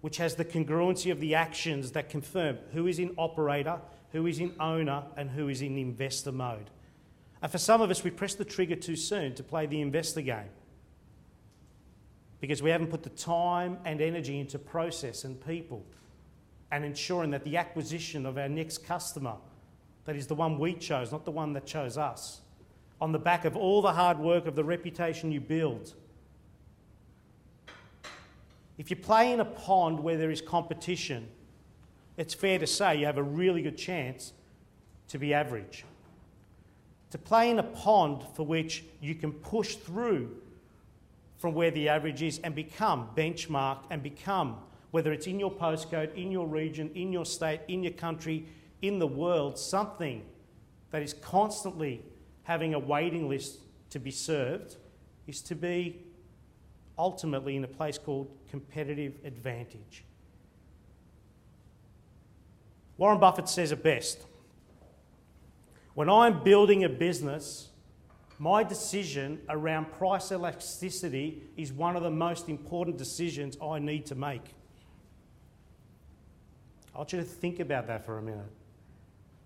which 0.00 0.16
has 0.16 0.34
the 0.34 0.44
congruency 0.44 1.12
of 1.12 1.20
the 1.20 1.36
actions 1.36 1.92
that 1.92 2.10
confirm 2.10 2.58
who 2.72 2.88
is 2.88 2.98
in 2.98 3.14
operator, 3.16 3.78
who 4.10 4.26
is 4.26 4.40
in 4.40 4.52
owner, 4.58 5.04
and 5.16 5.30
who 5.30 5.48
is 5.48 5.62
in 5.62 5.78
investor 5.78 6.32
mode. 6.32 6.68
And 7.42 7.50
for 7.50 7.58
some 7.58 7.82
of 7.82 7.90
us, 7.90 8.04
we 8.04 8.10
press 8.10 8.34
the 8.34 8.44
trigger 8.44 8.76
too 8.76 8.94
soon 8.94 9.34
to 9.34 9.42
play 9.42 9.66
the 9.66 9.80
investor 9.80 10.22
game 10.22 10.50
because 12.40 12.62
we 12.62 12.70
haven't 12.70 12.88
put 12.88 13.02
the 13.02 13.10
time 13.10 13.78
and 13.84 14.00
energy 14.00 14.38
into 14.38 14.58
process 14.58 15.24
and 15.24 15.44
people 15.44 15.84
and 16.70 16.84
ensuring 16.84 17.30
that 17.30 17.44
the 17.44 17.56
acquisition 17.56 18.24
of 18.26 18.38
our 18.38 18.48
next 18.48 18.78
customer, 18.84 19.34
that 20.04 20.16
is 20.16 20.26
the 20.26 20.34
one 20.34 20.58
we 20.58 20.72
chose, 20.72 21.12
not 21.12 21.24
the 21.24 21.30
one 21.30 21.52
that 21.52 21.66
chose 21.66 21.98
us, 21.98 22.40
on 23.00 23.12
the 23.12 23.18
back 23.18 23.44
of 23.44 23.56
all 23.56 23.82
the 23.82 23.92
hard 23.92 24.18
work 24.18 24.46
of 24.46 24.54
the 24.54 24.64
reputation 24.64 25.30
you 25.32 25.40
build. 25.40 25.94
If 28.78 28.88
you 28.88 28.96
play 28.96 29.32
in 29.32 29.40
a 29.40 29.44
pond 29.44 30.00
where 30.00 30.16
there 30.16 30.30
is 30.30 30.40
competition, 30.40 31.28
it's 32.16 32.34
fair 32.34 32.58
to 32.58 32.66
say 32.66 32.96
you 32.96 33.06
have 33.06 33.18
a 33.18 33.22
really 33.22 33.62
good 33.62 33.76
chance 33.76 34.32
to 35.08 35.18
be 35.18 35.34
average. 35.34 35.84
To 37.12 37.18
play 37.18 37.50
in 37.50 37.58
a 37.58 37.62
pond 37.62 38.24
for 38.34 38.46
which 38.46 38.84
you 39.02 39.14
can 39.14 39.32
push 39.32 39.74
through 39.74 40.34
from 41.36 41.52
where 41.52 41.70
the 41.70 41.90
average 41.90 42.22
is 42.22 42.38
and 42.38 42.54
become 42.54 43.10
benchmark 43.14 43.80
and 43.90 44.02
become, 44.02 44.56
whether 44.92 45.12
it's 45.12 45.26
in 45.26 45.38
your 45.38 45.50
postcode, 45.50 46.14
in 46.14 46.32
your 46.32 46.46
region, 46.46 46.90
in 46.94 47.12
your 47.12 47.26
state, 47.26 47.60
in 47.68 47.82
your 47.82 47.92
country, 47.92 48.46
in 48.80 48.98
the 48.98 49.06
world, 49.06 49.58
something 49.58 50.22
that 50.90 51.02
is 51.02 51.12
constantly 51.12 52.02
having 52.44 52.72
a 52.72 52.78
waiting 52.78 53.28
list 53.28 53.58
to 53.90 53.98
be 53.98 54.10
served, 54.10 54.76
is 55.26 55.42
to 55.42 55.54
be 55.54 56.00
ultimately 56.96 57.56
in 57.56 57.64
a 57.64 57.68
place 57.68 57.98
called 57.98 58.34
competitive 58.50 59.18
advantage. 59.22 60.04
Warren 62.96 63.20
Buffett 63.20 63.50
says 63.50 63.70
it 63.70 63.82
best. 63.82 64.24
When 65.94 66.08
I'm 66.08 66.42
building 66.42 66.84
a 66.84 66.88
business, 66.88 67.68
my 68.38 68.64
decision 68.64 69.40
around 69.48 69.92
price 69.92 70.32
elasticity 70.32 71.42
is 71.56 71.72
one 71.72 71.96
of 71.96 72.02
the 72.02 72.10
most 72.10 72.48
important 72.48 72.96
decisions 72.96 73.56
I 73.62 73.78
need 73.78 74.06
to 74.06 74.14
make. 74.14 74.42
I 76.94 76.98
want 76.98 77.12
you 77.12 77.18
to 77.18 77.24
think 77.24 77.60
about 77.60 77.86
that 77.86 78.04
for 78.04 78.18
a 78.18 78.22
minute. 78.22 78.50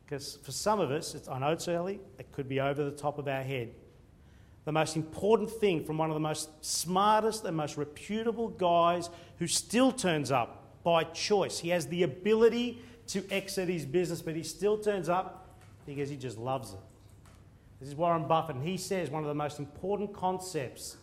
Because 0.05 0.38
for 0.43 0.53
some 0.53 0.79
of 0.79 0.91
us, 0.93 1.15
it's 1.15 1.29
I 1.29 1.38
know 1.38 1.50
it's 1.50 1.67
early, 1.67 2.00
it 2.19 2.31
could 2.31 2.49
be 2.49 2.61
over 2.61 2.85
the 2.85 2.93
top 2.93 3.19
of 3.19 3.26
our 3.26 3.43
head. 3.43 3.73
The 4.65 4.73
most 4.73 4.97
important 4.97 5.50
thing 5.50 5.85
from 5.85 5.99
one 5.99 6.11
of 6.11 6.15
the 6.15 6.21
most 6.21 6.65
smartest 6.65 7.45
and 7.45 7.57
most 7.57 7.76
reputable 7.76 8.49
guys 8.49 9.11
who 9.38 9.47
still 9.47 9.93
turns 9.93 10.31
up 10.31 10.83
by 10.85 11.05
choice. 11.05 11.59
He 11.59 11.71
has 11.71 11.87
the 11.88 12.05
ability 12.05 12.83
to 13.09 13.25
exit 13.31 13.69
his 13.69 13.85
business, 13.85 14.23
but 14.23 14.37
he 14.37 14.43
still 14.43 14.79
turns 14.79 15.09
up 15.09 15.46
because 15.87 16.11
he 16.11 16.16
just 16.16 16.37
loves 16.37 16.73
it. 16.73 16.81
This 17.81 17.88
is 17.88 17.95
Warren 17.95 18.26
Buffett, 18.26 18.57
and 18.57 18.64
he 18.66 18.76
says 18.76 19.11
one 19.11 19.23
of 19.23 19.28
the 19.28 19.35
most 19.35 19.59
important 19.59 20.12
concepts 20.12 20.97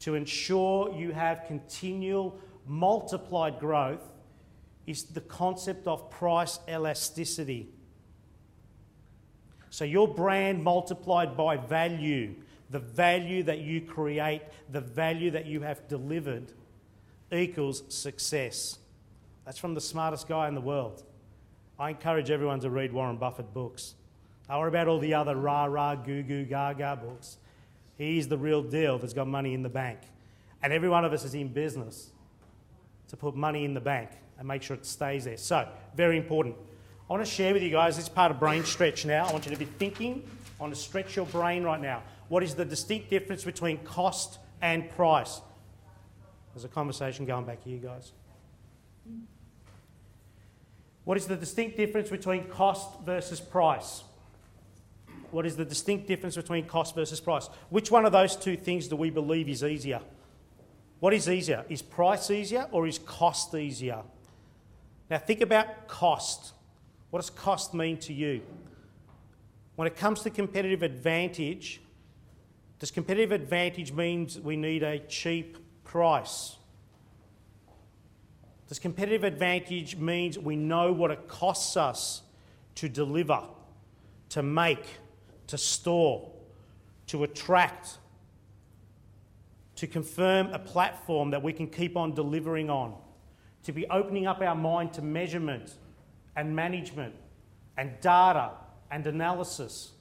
to 0.00 0.14
ensure 0.14 0.94
you 0.94 1.12
have 1.12 1.44
continual 1.46 2.38
multiplied 2.66 3.58
growth 3.58 4.12
is 4.86 5.04
the 5.04 5.20
concept 5.20 5.86
of 5.86 6.10
price 6.10 6.60
elasticity. 6.68 7.68
So, 9.70 9.84
your 9.84 10.08
brand 10.08 10.62
multiplied 10.62 11.36
by 11.36 11.56
value, 11.56 12.34
the 12.70 12.78
value 12.78 13.42
that 13.44 13.58
you 13.58 13.80
create, 13.80 14.42
the 14.70 14.80
value 14.80 15.30
that 15.32 15.46
you 15.46 15.60
have 15.60 15.86
delivered, 15.88 16.52
equals 17.30 17.82
success. 17.88 18.78
That's 19.44 19.58
from 19.58 19.74
the 19.74 19.80
smartest 19.80 20.28
guy 20.28 20.48
in 20.48 20.54
the 20.54 20.60
world. 20.60 21.02
I 21.78 21.90
encourage 21.90 22.30
everyone 22.30 22.58
to 22.60 22.70
read 22.70 22.92
Warren 22.92 23.18
Buffett 23.18 23.54
books. 23.54 23.94
Don't 24.48 24.58
worry 24.58 24.68
about 24.68 24.88
all 24.88 24.98
the 24.98 25.14
other 25.14 25.36
rah 25.36 25.66
rah, 25.66 25.94
goo 25.94 26.22
goo, 26.22 26.44
gaga 26.44 26.98
books. 27.00 27.36
He's 27.96 28.26
the 28.26 28.38
real 28.38 28.62
deal 28.62 28.98
that's 28.98 29.12
got 29.12 29.28
money 29.28 29.54
in 29.54 29.62
the 29.62 29.68
bank. 29.68 30.00
And 30.62 30.72
every 30.72 30.88
one 30.88 31.04
of 31.04 31.12
us 31.12 31.24
is 31.24 31.34
in 31.34 31.48
business 31.48 32.10
to 33.08 33.16
put 33.16 33.36
money 33.36 33.64
in 33.64 33.74
the 33.74 33.80
bank 33.80 34.10
and 34.38 34.48
make 34.48 34.62
sure 34.62 34.76
it 34.76 34.86
stays 34.86 35.24
there. 35.24 35.36
So, 35.36 35.68
very 35.94 36.16
important. 36.16 36.56
I 37.08 37.12
want 37.12 37.24
to 37.24 37.30
share 37.30 37.52
with 37.52 37.62
you 37.62 37.70
guys 37.70 37.96
this 37.96 38.08
part 38.08 38.30
of 38.30 38.40
brain 38.40 38.64
stretch 38.64 39.06
now. 39.06 39.26
I 39.26 39.32
want 39.32 39.46
you 39.46 39.52
to 39.52 39.56
be 39.56 39.64
thinking, 39.64 40.28
I 40.58 40.62
want 40.62 40.74
to 40.74 40.80
stretch 40.80 41.16
your 41.16 41.26
brain 41.26 41.62
right 41.62 41.80
now. 41.80 42.02
What 42.28 42.42
is 42.42 42.54
the 42.54 42.64
distinct 42.64 43.08
difference 43.08 43.44
between 43.44 43.78
cost 43.78 44.38
and 44.60 44.90
price? 44.90 45.40
There's 46.52 46.64
a 46.64 46.68
conversation 46.68 47.24
going 47.24 47.44
back 47.44 47.62
here, 47.64 47.78
guys. 47.78 48.12
What 51.08 51.16
is 51.16 51.26
the 51.26 51.36
distinct 51.36 51.78
difference 51.78 52.10
between 52.10 52.44
cost 52.48 53.00
versus 53.06 53.40
price? 53.40 54.02
What 55.30 55.46
is 55.46 55.56
the 55.56 55.64
distinct 55.64 56.06
difference 56.06 56.36
between 56.36 56.66
cost 56.66 56.94
versus 56.94 57.18
price? 57.18 57.48
Which 57.70 57.90
one 57.90 58.04
of 58.04 58.12
those 58.12 58.36
two 58.36 58.58
things 58.58 58.88
do 58.88 58.96
we 58.96 59.08
believe 59.08 59.48
is 59.48 59.64
easier? 59.64 60.02
What 61.00 61.14
is 61.14 61.26
easier? 61.26 61.64
Is 61.70 61.80
price 61.80 62.30
easier 62.30 62.68
or 62.72 62.86
is 62.86 62.98
cost 62.98 63.54
easier? 63.54 64.02
Now, 65.08 65.16
think 65.16 65.40
about 65.40 65.88
cost. 65.88 66.52
What 67.08 67.20
does 67.20 67.30
cost 67.30 67.72
mean 67.72 67.96
to 68.00 68.12
you? 68.12 68.42
When 69.76 69.88
it 69.88 69.96
comes 69.96 70.20
to 70.24 70.30
competitive 70.30 70.82
advantage, 70.82 71.80
does 72.80 72.90
competitive 72.90 73.32
advantage 73.32 73.92
mean 73.92 74.28
we 74.42 74.56
need 74.56 74.82
a 74.82 74.98
cheap 74.98 75.56
price? 75.84 76.57
Does 78.68 78.78
competitive 78.78 79.24
advantage 79.24 79.96
means 79.96 80.38
we 80.38 80.54
know 80.54 80.92
what 80.92 81.10
it 81.10 81.26
costs 81.26 81.76
us 81.76 82.22
to 82.74 82.88
deliver, 82.88 83.42
to 84.28 84.42
make, 84.42 84.84
to 85.46 85.56
store, 85.56 86.30
to 87.06 87.24
attract, 87.24 87.96
to 89.76 89.86
confirm 89.86 90.52
a 90.52 90.58
platform 90.58 91.30
that 91.30 91.42
we 91.42 91.52
can 91.52 91.66
keep 91.66 91.96
on 91.96 92.14
delivering 92.14 92.68
on, 92.68 92.94
to 93.64 93.72
be 93.72 93.86
opening 93.88 94.26
up 94.26 94.42
our 94.42 94.54
mind 94.54 94.92
to 94.92 95.02
measurement 95.02 95.72
and 96.36 96.54
management 96.54 97.14
and 97.78 97.98
data 98.02 98.50
and 98.90 99.06
analysis. 99.06 99.92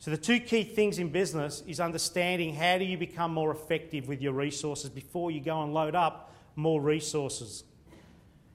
So, 0.00 0.10
the 0.10 0.16
two 0.16 0.40
key 0.40 0.64
things 0.64 0.98
in 0.98 1.10
business 1.10 1.62
is 1.66 1.80
understanding 1.80 2.54
how 2.54 2.78
do 2.78 2.84
you 2.84 2.96
become 2.96 3.32
more 3.32 3.52
effective 3.52 4.08
with 4.08 4.20
your 4.20 4.32
resources 4.32 4.90
before 4.90 5.30
you 5.30 5.40
go 5.40 5.62
and 5.62 5.72
load 5.72 5.94
up 5.94 6.32
more 6.58 6.80
resources? 6.82 7.64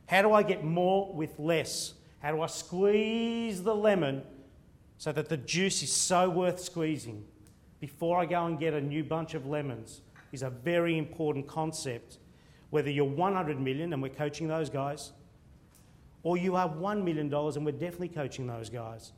How 0.05 0.21
do 0.21 0.33
I 0.33 0.43
get 0.43 0.63
more 0.63 1.11
with 1.13 1.39
less? 1.39 1.93
How 2.19 2.31
do 2.31 2.41
I 2.41 2.47
squeeze 2.47 3.63
the 3.63 3.75
lemon 3.75 4.21
so 4.97 5.11
that 5.11 5.29
the 5.29 5.37
juice 5.37 5.81
is 5.81 5.91
so 5.91 6.29
worth 6.29 6.59
squeezing 6.59 7.25
before 7.79 8.19
I 8.19 8.25
go 8.25 8.45
and 8.45 8.59
get 8.59 8.73
a 8.73 8.81
new 8.81 9.03
bunch 9.03 9.33
of 9.33 9.47
lemons? 9.47 10.01
Is 10.31 10.43
a 10.43 10.49
very 10.49 10.97
important 10.97 11.47
concept. 11.47 12.17
Whether 12.71 12.89
you're 12.89 13.05
100 13.05 13.59
million, 13.59 13.93
and 13.93 14.01
we're 14.01 14.09
coaching 14.09 14.47
those 14.47 14.69
guys, 14.69 15.11
or 16.23 16.37
you 16.37 16.55
are 16.55 16.67
$1 16.67 17.03
million, 17.03 17.31
and 17.31 17.65
we're 17.65 17.71
definitely 17.71 18.07
coaching 18.09 18.47
those 18.47 18.69
guys. 18.69 19.11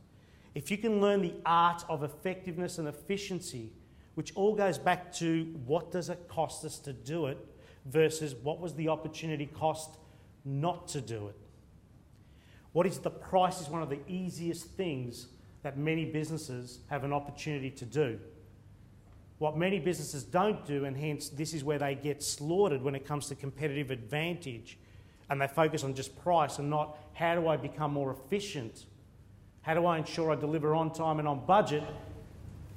If 0.56 0.70
you 0.70 0.78
can 0.78 1.00
learn 1.00 1.22
the 1.22 1.34
art 1.46 1.86
of 1.88 2.04
effectiveness 2.04 2.80
and 2.80 2.88
efficiency, 2.88 3.72
which 4.16 4.34
all 4.36 4.56
goes 4.56 4.78
back 4.78 5.14
to 5.14 5.46
what 5.66 5.92
does 5.92 6.10
it 6.10 6.28
cost 6.28 6.66
us 6.66 6.80
to 6.80 6.92
do 6.92 7.28
it, 7.28 7.38
versus 7.86 8.36
what 8.36 8.60
was 8.60 8.74
the 8.74 8.90
opportunity 8.90 9.46
cost 9.46 9.98
not 10.44 10.88
to 10.90 11.02
do 11.02 11.28
it. 11.28 11.36
What 12.72 12.86
is 12.86 13.00
the 13.00 13.10
price 13.10 13.62
is 13.62 13.70
one 13.70 13.82
of 13.82 13.90
the 13.90 14.00
easiest 14.08 14.66
things 14.72 15.28
that 15.64 15.78
many 15.78 16.06
businesses 16.06 16.80
have 16.90 17.04
an 17.04 17.14
opportunity 17.14 17.72
to 17.72 17.86
do. 17.86 18.20
What 19.38 19.58
many 19.58 19.80
businesses 19.80 20.24
don't 20.24 20.66
do, 20.66 20.86
and 20.86 20.96
hence 20.96 21.30
this 21.30 21.54
is 21.54 21.64
where 21.64 21.80
they 21.80 21.96
get 21.96 22.22
slaughtered 22.22 22.82
when 22.84 22.96
it 22.96 23.06
comes 23.06 23.28
to 23.28 23.36
competitive 23.36 23.92
advantage, 23.92 24.78
and 25.30 25.42
they 25.42 25.48
focus 25.48 25.84
on 25.84 25.94
just 25.96 26.18
price 26.22 26.60
and 26.60 26.70
not 26.70 26.98
how 27.14 27.36
do 27.36 27.48
I 27.48 27.58
become 27.58 27.94
more 27.94 28.12
efficient? 28.12 28.86
How 29.62 29.74
do 29.74 29.86
I 29.86 29.98
ensure 29.98 30.32
I 30.32 30.36
deliver 30.36 30.76
on 30.76 30.94
time 30.94 31.18
and 31.20 31.28
on 31.28 31.46
budget 31.46 31.84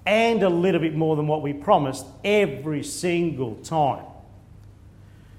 and 0.07 0.43
a 0.43 0.49
little 0.49 0.81
bit 0.81 0.95
more 0.95 1.17
than 1.17 1.27
what 1.27 1.43
we 1.43 1.53
promised 1.53 2.07
every 2.25 2.83
single 2.83 3.57
time? 3.57 4.07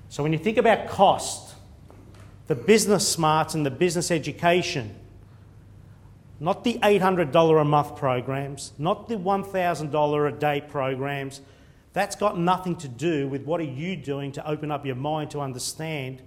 So 0.09 0.23
when 0.23 0.33
you 0.33 0.39
think 0.39 0.57
about 0.57 0.87
cost, 0.87 1.55
the 2.47 2.55
business 2.55 3.07
smarts 3.07 3.53
and 3.53 3.63
the 3.63 3.71
business 3.71 4.09
education, 4.09 4.95
not 6.39 6.63
the 6.63 6.79
$800 6.81 7.61
a 7.61 7.63
month 7.63 7.95
programs, 7.95 8.73
not 8.79 9.07
the 9.07 9.15
$1,000 9.15 10.27
a 10.27 10.39
day 10.39 10.61
programs, 10.67 11.41
that's 11.93 12.15
got 12.15 12.39
nothing 12.39 12.75
to 12.77 12.87
do 12.87 13.27
with 13.27 13.43
what 13.43 13.59
are 13.59 13.65
you 13.65 13.95
doing 13.95 14.31
to 14.31 14.47
open 14.47 14.71
up 14.71 14.85
your 14.85 14.95
mind 14.95 15.31
to 15.31 15.41
understand 15.41 16.21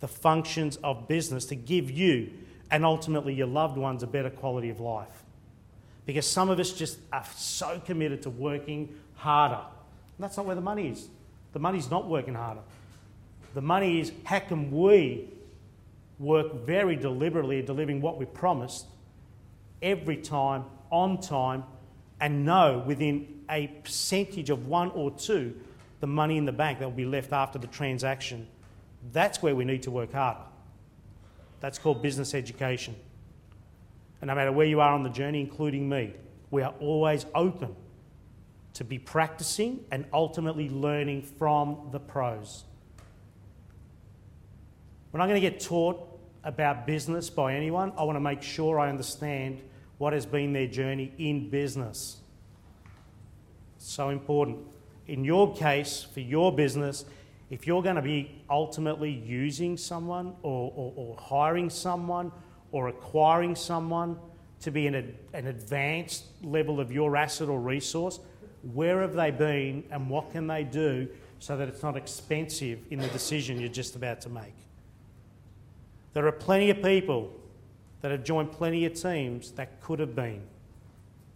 the 0.00 0.08
functions 0.08 0.76
of 0.82 1.06
business 1.06 1.44
to 1.46 1.54
give 1.54 1.90
you 1.90 2.30
and 2.70 2.84
ultimately 2.84 3.34
your 3.34 3.46
loved 3.46 3.76
ones 3.76 4.02
a 4.02 4.06
better 4.06 4.30
quality 4.30 4.70
of 4.70 4.80
life. 4.80 5.24
Because 6.06 6.26
some 6.26 6.48
of 6.48 6.58
us 6.58 6.72
just 6.72 6.98
are 7.12 7.24
so 7.36 7.80
committed 7.84 8.22
to 8.22 8.30
working 8.30 8.94
harder. 9.14 9.54
And 9.56 10.24
that's 10.24 10.36
not 10.36 10.46
where 10.46 10.54
the 10.54 10.60
money 10.60 10.88
is. 10.88 11.08
The 11.52 11.58
money's 11.58 11.90
not 11.90 12.08
working 12.08 12.34
harder. 12.34 12.62
The 13.54 13.60
money 13.60 14.00
is 14.00 14.12
how 14.24 14.38
can 14.40 14.70
we 14.70 15.28
work 16.18 16.66
very 16.66 16.96
deliberately 16.96 17.58
at 17.60 17.66
delivering 17.66 18.00
what 18.00 18.18
we 18.18 18.26
promised 18.26 18.86
every 19.82 20.16
time, 20.16 20.64
on 20.90 21.20
time, 21.20 21.64
and 22.20 22.44
know 22.44 22.84
within 22.86 23.42
a 23.48 23.66
percentage 23.82 24.50
of 24.50 24.66
one 24.66 24.90
or 24.90 25.10
two 25.10 25.54
the 26.00 26.06
money 26.06 26.36
in 26.36 26.44
the 26.44 26.52
bank 26.52 26.78
that 26.78 26.84
will 26.84 26.92
be 26.92 27.04
left 27.04 27.32
after 27.32 27.58
the 27.58 27.66
transaction. 27.66 28.46
That's 29.12 29.42
where 29.42 29.54
we 29.54 29.64
need 29.64 29.82
to 29.84 29.90
work 29.90 30.12
harder. 30.12 30.40
That's 31.60 31.78
called 31.78 32.02
business 32.02 32.34
education. 32.34 32.94
And 34.20 34.28
no 34.28 34.34
matter 34.34 34.52
where 34.52 34.66
you 34.66 34.80
are 34.80 34.92
on 34.92 35.02
the 35.02 35.10
journey, 35.10 35.40
including 35.40 35.88
me, 35.88 36.14
we 36.50 36.62
are 36.62 36.74
always 36.80 37.26
open 37.34 37.74
to 38.74 38.84
be 38.84 38.98
practicing 38.98 39.84
and 39.90 40.04
ultimately 40.12 40.68
learning 40.68 41.22
from 41.22 41.88
the 41.92 42.00
pros. 42.00 42.64
When 45.10 45.20
I'm 45.20 45.28
going 45.28 45.40
to 45.40 45.50
get 45.50 45.60
taught 45.60 46.06
about 46.44 46.86
business 46.86 47.30
by 47.30 47.54
anyone, 47.54 47.92
I 47.98 48.04
want 48.04 48.16
to 48.16 48.20
make 48.20 48.42
sure 48.42 48.78
I 48.78 48.88
understand 48.88 49.60
what 49.98 50.12
has 50.12 50.24
been 50.24 50.52
their 50.52 50.68
journey 50.68 51.12
in 51.18 51.50
business. 51.50 52.20
So 53.78 54.10
important. 54.10 54.58
In 55.08 55.24
your 55.24 55.54
case, 55.54 56.06
for 56.14 56.20
your 56.20 56.54
business, 56.54 57.04
if 57.50 57.66
you're 57.66 57.82
going 57.82 57.96
to 57.96 58.02
be 58.02 58.42
ultimately 58.48 59.10
using 59.10 59.76
someone 59.76 60.34
or, 60.42 60.72
or, 60.76 60.92
or 60.94 61.16
hiring 61.16 61.68
someone 61.68 62.30
or 62.70 62.88
acquiring 62.88 63.56
someone 63.56 64.16
to 64.60 64.70
be 64.70 64.86
an, 64.86 64.94
an 65.34 65.46
advanced 65.48 66.26
level 66.42 66.78
of 66.78 66.92
your 66.92 67.16
asset 67.16 67.48
or 67.48 67.58
resource, 67.58 68.20
where 68.72 69.00
have 69.00 69.14
they 69.14 69.32
been 69.32 69.82
and 69.90 70.08
what 70.08 70.30
can 70.30 70.46
they 70.46 70.62
do 70.62 71.08
so 71.40 71.56
that 71.56 71.68
it's 71.68 71.82
not 71.82 71.96
expensive 71.96 72.78
in 72.90 73.00
the 73.00 73.08
decision 73.08 73.58
you're 73.58 73.68
just 73.68 73.96
about 73.96 74.20
to 74.20 74.28
make? 74.28 74.54
There 76.12 76.26
are 76.26 76.32
plenty 76.32 76.70
of 76.70 76.82
people 76.82 77.32
that 78.00 78.10
have 78.10 78.24
joined 78.24 78.52
plenty 78.52 78.84
of 78.84 78.94
teams 78.94 79.52
that 79.52 79.80
could 79.80 80.00
have 80.00 80.16
been. 80.16 80.42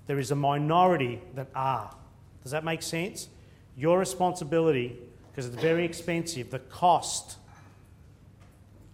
There 0.07 0.19
is 0.19 0.31
a 0.31 0.37
minority 0.37 1.21
that 1.35 1.49
are. 1.55 1.95
Does 2.43 2.53
that 2.53 2.65
make 2.65 2.83
sense? 2.83 3.29
Your 3.77 3.99
responsibility, 3.99 4.99
because 5.31 5.47
it's 5.47 5.57
very 5.57 5.85
expensive, 5.85 6.51
the 6.51 6.59
cost 6.59 7.39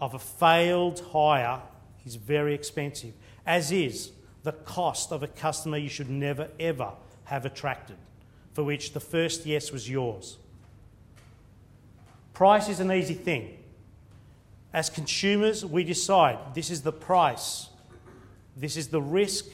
of 0.00 0.14
a 0.14 0.18
failed 0.18 1.00
hire 1.12 1.60
is 2.06 2.16
very 2.16 2.54
expensive, 2.54 3.12
as 3.46 3.72
is 3.72 4.12
the 4.42 4.52
cost 4.52 5.12
of 5.12 5.22
a 5.22 5.26
customer 5.26 5.76
you 5.76 5.88
should 5.88 6.08
never 6.08 6.48
ever 6.58 6.92
have 7.24 7.44
attracted, 7.44 7.96
for 8.54 8.64
which 8.64 8.92
the 8.92 9.00
first 9.00 9.44
yes 9.46 9.70
was 9.70 9.88
yours. 9.88 10.38
Price 12.32 12.68
is 12.68 12.80
an 12.80 12.90
easy 12.90 13.14
thing. 13.14 13.58
As 14.72 14.88
consumers, 14.88 15.64
we 15.64 15.84
decide 15.84 16.54
this 16.54 16.70
is 16.70 16.82
the 16.82 16.92
price, 16.92 17.68
this 18.56 18.76
is 18.76 18.88
the 18.88 19.02
risk 19.02 19.46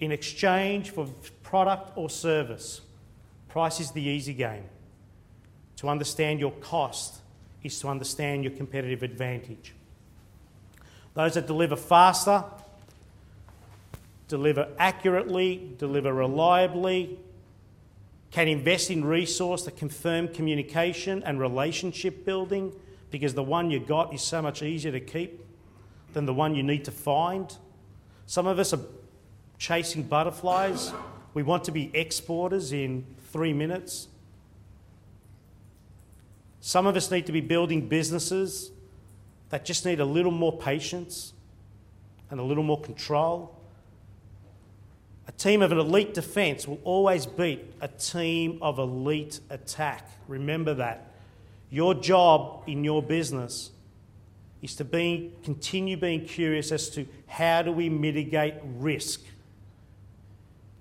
in 0.00 0.12
exchange 0.12 0.90
for 0.90 1.06
product 1.42 1.92
or 1.96 2.08
service. 2.08 2.80
Price 3.48 3.80
is 3.80 3.90
the 3.90 4.02
easy 4.02 4.34
game. 4.34 4.64
To 5.76 5.88
understand 5.88 6.40
your 6.40 6.52
cost 6.52 7.20
is 7.62 7.78
to 7.80 7.88
understand 7.88 8.44
your 8.44 8.52
competitive 8.52 9.02
advantage. 9.02 9.74
Those 11.14 11.34
that 11.34 11.46
deliver 11.46 11.76
faster, 11.76 12.44
deliver 14.28 14.68
accurately, 14.78 15.74
deliver 15.78 16.12
reliably, 16.12 17.18
can 18.30 18.46
invest 18.46 18.90
in 18.90 19.04
resource 19.04 19.64
that 19.64 19.76
confirm 19.76 20.28
communication 20.28 21.22
and 21.24 21.40
relationship 21.40 22.24
building 22.24 22.72
because 23.10 23.34
the 23.34 23.42
one 23.42 23.70
you 23.70 23.80
got 23.80 24.12
is 24.12 24.22
so 24.22 24.42
much 24.42 24.62
easier 24.62 24.92
to 24.92 25.00
keep 25.00 25.44
than 26.12 26.26
the 26.26 26.34
one 26.34 26.54
you 26.54 26.62
need 26.62 26.84
to 26.84 26.90
find. 26.90 27.56
Some 28.26 28.46
of 28.46 28.58
us 28.58 28.72
are 28.72 28.80
chasing 29.58 30.02
butterflies. 30.02 30.92
We 31.34 31.42
want 31.42 31.64
to 31.64 31.72
be 31.72 31.90
exporters 31.94 32.72
in 32.72 33.04
three 33.32 33.52
minutes. 33.52 34.08
Some 36.60 36.86
of 36.86 36.96
us 36.96 37.10
need 37.10 37.26
to 37.26 37.32
be 37.32 37.40
building 37.40 37.88
businesses 37.88 38.70
that 39.50 39.64
just 39.64 39.86
need 39.86 40.00
a 40.00 40.04
little 40.04 40.32
more 40.32 40.56
patience 40.56 41.32
and 42.30 42.38
a 42.40 42.42
little 42.42 42.64
more 42.64 42.80
control. 42.80 43.54
A 45.26 45.32
team 45.32 45.62
of 45.62 45.72
an 45.72 45.78
elite 45.78 46.14
defence 46.14 46.66
will 46.66 46.80
always 46.84 47.26
beat 47.26 47.64
a 47.80 47.88
team 47.88 48.58
of 48.60 48.78
elite 48.78 49.40
attack. 49.50 50.06
Remember 50.26 50.74
that. 50.74 51.12
Your 51.70 51.94
job 51.94 52.64
in 52.66 52.84
your 52.84 53.02
business 53.02 53.70
is 54.62 54.74
to 54.76 54.84
be, 54.84 55.32
continue 55.44 55.96
being 55.96 56.24
curious 56.24 56.72
as 56.72 56.88
to 56.90 57.06
how 57.26 57.62
do 57.62 57.72
we 57.72 57.88
mitigate 57.88 58.54
risk? 58.76 59.22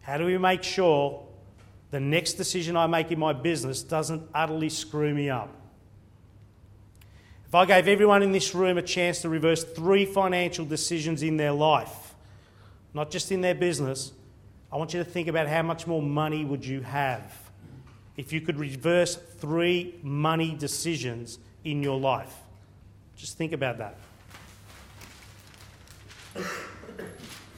How 0.01 0.17
do 0.17 0.25
we 0.25 0.37
make 0.37 0.63
sure 0.63 1.25
the 1.91 1.99
next 1.99 2.33
decision 2.33 2.77
I 2.77 2.87
make 2.87 3.11
in 3.11 3.19
my 3.19 3.33
business 3.33 3.83
doesn't 3.83 4.23
utterly 4.33 4.69
screw 4.69 5.13
me 5.13 5.29
up? 5.29 5.53
If 7.45 7.55
I 7.55 7.65
gave 7.65 7.87
everyone 7.87 8.23
in 8.23 8.31
this 8.31 8.53
room 8.55 8.77
a 8.77 8.81
chance 8.81 9.21
to 9.21 9.29
reverse 9.29 9.63
three 9.63 10.05
financial 10.05 10.65
decisions 10.65 11.23
in 11.23 11.37
their 11.37 11.53
life, 11.53 12.15
not 12.93 13.11
just 13.11 13.31
in 13.31 13.41
their 13.41 13.55
business, 13.55 14.11
I 14.71 14.77
want 14.77 14.93
you 14.93 14.99
to 14.99 15.09
think 15.09 15.27
about 15.27 15.47
how 15.47 15.61
much 15.61 15.87
more 15.87 16.01
money 16.01 16.43
would 16.43 16.65
you 16.65 16.81
have 16.81 17.46
if 18.17 18.33
you 18.33 18.41
could 18.41 18.59
reverse 18.59 19.15
three 19.15 19.95
money 20.01 20.55
decisions 20.57 21.39
in 21.63 21.81
your 21.83 21.99
life. 21.99 22.33
Just 23.15 23.37
think 23.37 23.53
about 23.53 23.77
that. 23.77 23.95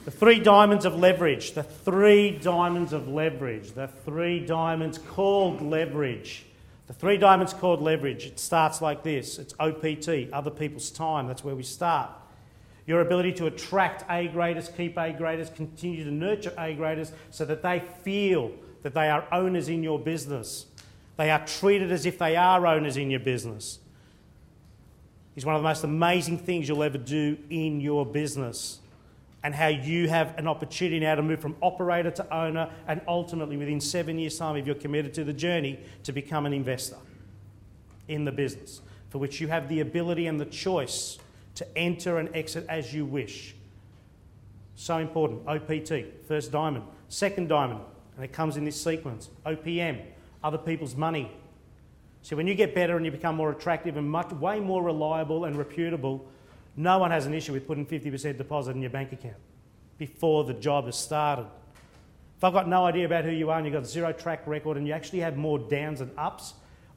The 0.04 0.10
three 0.10 0.38
diamonds 0.38 0.84
of 0.84 0.96
leverage, 0.96 1.52
the 1.52 1.62
three 1.62 2.30
diamonds 2.30 2.92
of 2.92 3.08
leverage, 3.08 3.72
the 3.72 3.86
three 3.86 4.40
diamonds 4.40 4.98
called 4.98 5.60
leverage. 5.60 6.44
The 6.86 6.94
three 6.94 7.18
diamonds 7.18 7.52
called 7.52 7.82
leverage, 7.82 8.26
it 8.26 8.40
starts 8.40 8.82
like 8.82 9.02
this 9.02 9.38
it's 9.38 9.54
OPT, 9.60 10.32
other 10.32 10.50
people's 10.50 10.90
time, 10.90 11.28
that's 11.28 11.44
where 11.44 11.54
we 11.54 11.62
start. 11.62 12.10
Your 12.86 13.02
ability 13.02 13.34
to 13.34 13.46
attract 13.46 14.04
A 14.10 14.26
graders, 14.26 14.68
keep 14.68 14.96
A 14.98 15.12
graders, 15.12 15.50
continue 15.50 16.02
to 16.02 16.10
nurture 16.10 16.52
A 16.58 16.74
graders 16.74 17.12
so 17.30 17.44
that 17.44 17.62
they 17.62 17.80
feel 18.02 18.50
that 18.82 18.94
they 18.94 19.08
are 19.08 19.26
owners 19.32 19.68
in 19.68 19.82
your 19.82 19.98
business. 19.98 20.66
They 21.16 21.30
are 21.30 21.44
treated 21.46 21.92
as 21.92 22.06
if 22.06 22.18
they 22.18 22.36
are 22.36 22.66
owners 22.66 22.96
in 22.96 23.10
your 23.10 23.20
business. 23.20 23.78
Is 25.36 25.44
one 25.44 25.54
of 25.54 25.62
the 25.62 25.68
most 25.68 25.84
amazing 25.84 26.38
things 26.38 26.68
you'll 26.68 26.82
ever 26.82 26.98
do 26.98 27.38
in 27.50 27.80
your 27.80 28.04
business. 28.04 28.80
And 29.42 29.54
how 29.54 29.68
you 29.68 30.08
have 30.08 30.36
an 30.38 30.46
opportunity 30.46 31.00
now 31.00 31.14
to 31.14 31.22
move 31.22 31.40
from 31.40 31.56
operator 31.62 32.10
to 32.10 32.34
owner, 32.34 32.70
and 32.86 33.00
ultimately, 33.08 33.56
within 33.56 33.80
seven 33.80 34.18
years' 34.18 34.36
time, 34.36 34.56
if 34.56 34.66
you're 34.66 34.74
committed 34.74 35.14
to 35.14 35.24
the 35.24 35.32
journey, 35.32 35.78
to 36.02 36.12
become 36.12 36.44
an 36.44 36.52
investor 36.52 36.98
in 38.08 38.24
the 38.24 38.32
business, 38.32 38.82
for 39.08 39.18
which 39.18 39.40
you 39.40 39.48
have 39.48 39.68
the 39.68 39.80
ability 39.80 40.26
and 40.26 40.38
the 40.38 40.44
choice 40.44 41.18
to 41.54 41.78
enter 41.78 42.18
and 42.18 42.28
exit 42.34 42.66
as 42.68 42.92
you 42.92 43.06
wish. 43.06 43.54
So 44.74 44.98
important. 44.98 45.46
OPT, 45.46 46.26
first 46.26 46.52
diamond. 46.52 46.84
Second 47.08 47.48
diamond, 47.48 47.80
and 48.20 48.28
it 48.28 48.34
comes 48.34 48.58
in 48.58 48.66
this 48.66 48.78
sequence 48.78 49.30
OPM, 49.46 50.04
other 50.44 50.58
people's 50.58 50.94
money. 50.94 51.32
So 52.20 52.36
when 52.36 52.46
you 52.46 52.54
get 52.54 52.74
better 52.74 52.98
and 52.98 53.06
you 53.06 53.10
become 53.10 53.34
more 53.34 53.50
attractive 53.50 53.96
and 53.96 54.10
much 54.10 54.30
way 54.32 54.60
more 54.60 54.82
reliable 54.82 55.46
and 55.46 55.56
reputable, 55.56 56.28
no 56.76 56.98
one 56.98 57.12
has 57.12 57.24
an 57.24 57.32
issue 57.32 57.54
with 57.54 57.66
putting 57.66 57.86
50% 57.86 58.36
deposit 58.36 58.72
in 58.72 58.82
your 58.82 58.90
bank 58.90 59.12
account 59.12 59.38
before 59.96 60.44
the 60.44 60.52
job 60.52 60.84
has 60.84 60.98
started. 60.98 61.46
If 62.36 62.44
I've 62.44 62.52
got 62.52 62.68
no 62.68 62.84
idea 62.84 63.06
about 63.06 63.24
who 63.24 63.30
you 63.30 63.48
are 63.48 63.56
and 63.56 63.66
you've 63.66 63.72
got 63.72 63.86
zero 63.86 64.12
track 64.12 64.46
record 64.46 64.76
and 64.76 64.86
you 64.86 64.92
actually 64.92 65.20
have 65.20 65.38
more 65.38 65.58
downs 65.58 66.02
and 66.02 66.10
ups, 66.18 66.52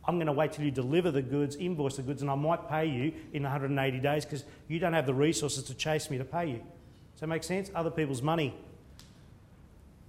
I'm 0.05 0.17
going 0.17 0.27
to 0.27 0.33
wait 0.33 0.51
till 0.51 0.65
you 0.65 0.71
deliver 0.71 1.09
the 1.09 1.21
goods, 1.21 1.55
invoice 1.55 1.95
the 1.95 2.01
goods, 2.01 2.21
and 2.21 2.29
I 2.29 2.36
might 2.36 2.67
pay 2.67 2.86
you 2.86 3.13
in 3.31 3.43
180 3.43 3.99
days 3.99 4.25
because 4.25 4.43
you 4.67 4.77
don't 4.77 4.91
have 4.91 5.05
the 5.05 5.13
resources 5.13 5.63
to 5.63 5.73
chase 5.73 6.09
me 6.09 6.17
to 6.17 6.25
pay 6.25 6.47
you. 6.47 6.57
Does 7.13 7.21
that 7.21 7.27
make 7.27 7.45
sense? 7.45 7.71
Other 7.73 7.91
people's 7.91 8.21
money. 8.21 8.53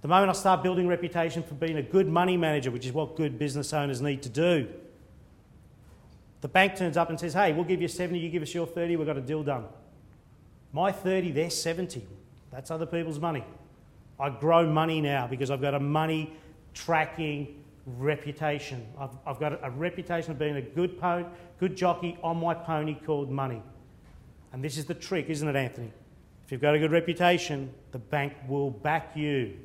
The 0.05 0.09
moment 0.09 0.29
I 0.29 0.33
start 0.33 0.61
building 0.61 0.87
reputation 0.87 1.41
for 1.41 1.55
being 1.55 1.77
a 1.77 1.81
good 1.81 2.07
money 2.07 2.37
manager, 2.37 2.69
which 2.69 2.85
is 2.85 2.91
what 2.91 3.15
good 3.15 3.39
business 3.39 3.73
owners 3.73 4.01
need 4.01 4.21
to 4.21 4.29
do, 4.29 4.67
the 6.41 6.47
bank 6.47 6.75
turns 6.75 6.95
up 6.95 7.09
and 7.09 7.19
says, 7.19 7.33
hey, 7.33 7.53
we'll 7.53 7.63
give 7.63 7.81
you 7.81 7.87
70, 7.87 8.19
you 8.19 8.29
give 8.29 8.43
us 8.43 8.53
your 8.53 8.67
30, 8.67 8.97
we've 8.97 9.07
got 9.07 9.17
a 9.17 9.21
deal 9.21 9.41
done. 9.41 9.65
My 10.71 10.91
30, 10.91 11.31
they're 11.31 11.49
70. 11.49 12.05
That's 12.51 12.69
other 12.69 12.85
people's 12.85 13.19
money. 13.19 13.43
I 14.19 14.29
grow 14.29 14.71
money 14.71 15.01
now 15.01 15.25
because 15.25 15.49
I've 15.49 15.59
got 15.59 15.73
a 15.73 15.79
money 15.79 16.35
tracking 16.75 17.63
reputation. 17.87 18.85
I've, 18.99 19.09
I've 19.25 19.39
got 19.39 19.53
a, 19.53 19.65
a, 19.65 19.69
reputation 19.71 20.29
of 20.29 20.37
being 20.37 20.57
a 20.57 20.61
good, 20.61 20.99
po- 21.01 21.27
good 21.59 21.75
jockey 21.75 22.15
on 22.21 22.39
my 22.39 22.53
pony 22.53 22.93
called 22.93 23.31
money. 23.31 23.63
And 24.53 24.63
this 24.63 24.77
is 24.77 24.85
the 24.85 24.93
trick, 24.93 25.29
isn't 25.29 25.47
it, 25.47 25.55
Anthony? 25.55 25.91
If 26.45 26.51
you've 26.51 26.61
got 26.61 26.75
a 26.75 26.79
good 26.79 26.91
reputation, 26.91 27.73
the 27.91 27.97
bank 27.97 28.33
will 28.47 28.69
back 28.69 29.17
you. 29.17 29.57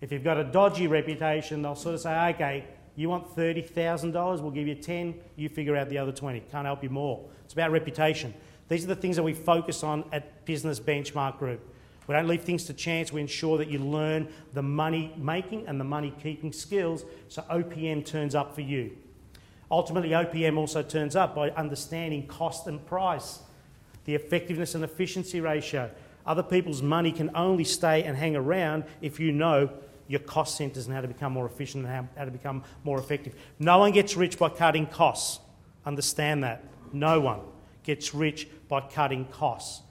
If 0.00 0.12
you've 0.12 0.24
got 0.24 0.36
a 0.36 0.44
dodgy 0.44 0.86
reputation, 0.86 1.62
they'll 1.62 1.74
sort 1.74 1.94
of 1.94 2.00
say, 2.00 2.28
okay, 2.30 2.64
you 2.96 3.08
want 3.08 3.34
$30,000, 3.36 4.40
we'll 4.40 4.50
give 4.50 4.66
you 4.66 4.74
10, 4.74 5.14
you 5.36 5.48
figure 5.48 5.76
out 5.76 5.88
the 5.88 5.98
other 5.98 6.12
20. 6.12 6.40
Can't 6.50 6.66
help 6.66 6.82
you 6.82 6.90
more. 6.90 7.24
It's 7.44 7.52
about 7.52 7.70
reputation. 7.70 8.34
These 8.68 8.84
are 8.84 8.88
the 8.88 8.96
things 8.96 9.16
that 9.16 9.22
we 9.22 9.34
focus 9.34 9.82
on 9.82 10.04
at 10.12 10.44
Business 10.44 10.80
Benchmark 10.80 11.38
Group. 11.38 11.60
We 12.06 12.14
don't 12.14 12.28
leave 12.28 12.42
things 12.42 12.64
to 12.64 12.72
chance. 12.72 13.12
We 13.12 13.20
ensure 13.20 13.58
that 13.58 13.68
you 13.68 13.78
learn 13.78 14.28
the 14.52 14.62
money 14.62 15.12
making 15.16 15.66
and 15.66 15.80
the 15.80 15.84
money 15.84 16.14
keeping 16.22 16.52
skills 16.52 17.04
so 17.28 17.42
OPM 17.42 18.04
turns 18.04 18.34
up 18.34 18.54
for 18.54 18.60
you. 18.60 18.96
Ultimately, 19.70 20.10
OPM 20.10 20.56
also 20.56 20.82
turns 20.82 21.16
up 21.16 21.34
by 21.34 21.50
understanding 21.50 22.26
cost 22.28 22.66
and 22.68 22.84
price, 22.86 23.40
the 24.04 24.14
effectiveness 24.14 24.76
and 24.76 24.84
efficiency 24.84 25.40
ratio, 25.40 25.90
Other 26.26 26.42
people's 26.42 26.82
money 26.82 27.12
can 27.12 27.30
only 27.36 27.62
stay 27.62 28.02
and 28.02 28.16
hang 28.16 28.34
around 28.34 28.84
if 29.00 29.20
you 29.20 29.30
know 29.30 29.70
your 30.08 30.20
cost 30.20 30.56
centres 30.56 30.86
and 30.86 30.94
how 30.94 31.00
to 31.00 31.08
become 31.08 31.32
more 31.32 31.46
efficient 31.46 31.84
and 31.84 31.92
how, 31.92 32.08
how 32.16 32.24
to 32.24 32.30
become 32.30 32.62
more 32.84 32.98
effective. 32.98 33.34
No 33.58 33.78
one 33.78 33.92
gets 33.92 34.16
rich 34.16 34.38
by 34.38 34.48
cutting 34.48 34.86
costs. 34.86 35.40
Understand 35.84 36.44
that. 36.44 36.64
No 36.92 37.20
one 37.20 37.40
gets 37.82 38.14
rich 38.14 38.48
by 38.68 38.80
cutting 38.80 39.24
costs. 39.26 39.82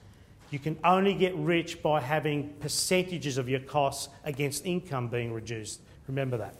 You 0.51 0.59
can 0.59 0.77
only 0.83 1.13
get 1.13 1.35
rich 1.35 1.81
by 1.81 2.01
having 2.01 2.49
percentages 2.59 3.37
of 3.37 3.49
your 3.49 3.59
costs 3.59 4.09
against 4.23 4.65
income 4.65 5.07
being 5.07 5.33
reduced. 5.33 5.81
Remember 6.07 6.37
that. 6.37 6.55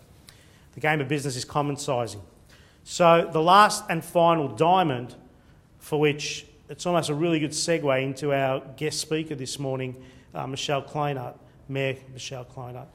The 0.73 0.79
game 0.79 0.99
of 0.99 1.07
business 1.07 1.35
is 1.35 1.45
common 1.45 1.77
sizing. 1.77 2.21
So, 2.83 3.29
the 3.31 3.41
last 3.41 3.83
and 3.89 4.03
final 4.03 4.47
diamond, 4.47 5.15
for 5.79 5.99
which 5.99 6.45
it's 6.69 6.85
almost 6.85 7.09
a 7.09 7.13
really 7.13 7.39
good 7.39 7.51
segue 7.51 8.03
into 8.03 8.33
our 8.33 8.61
guest 8.75 8.99
speaker 8.99 9.35
this 9.35 9.59
morning, 9.59 10.03
uh, 10.33 10.45
Michelle 10.45 10.83
Kleinert, 10.83 11.35
Mayor 11.69 11.97
Michelle 12.11 12.45
Kleinert. 12.45 12.87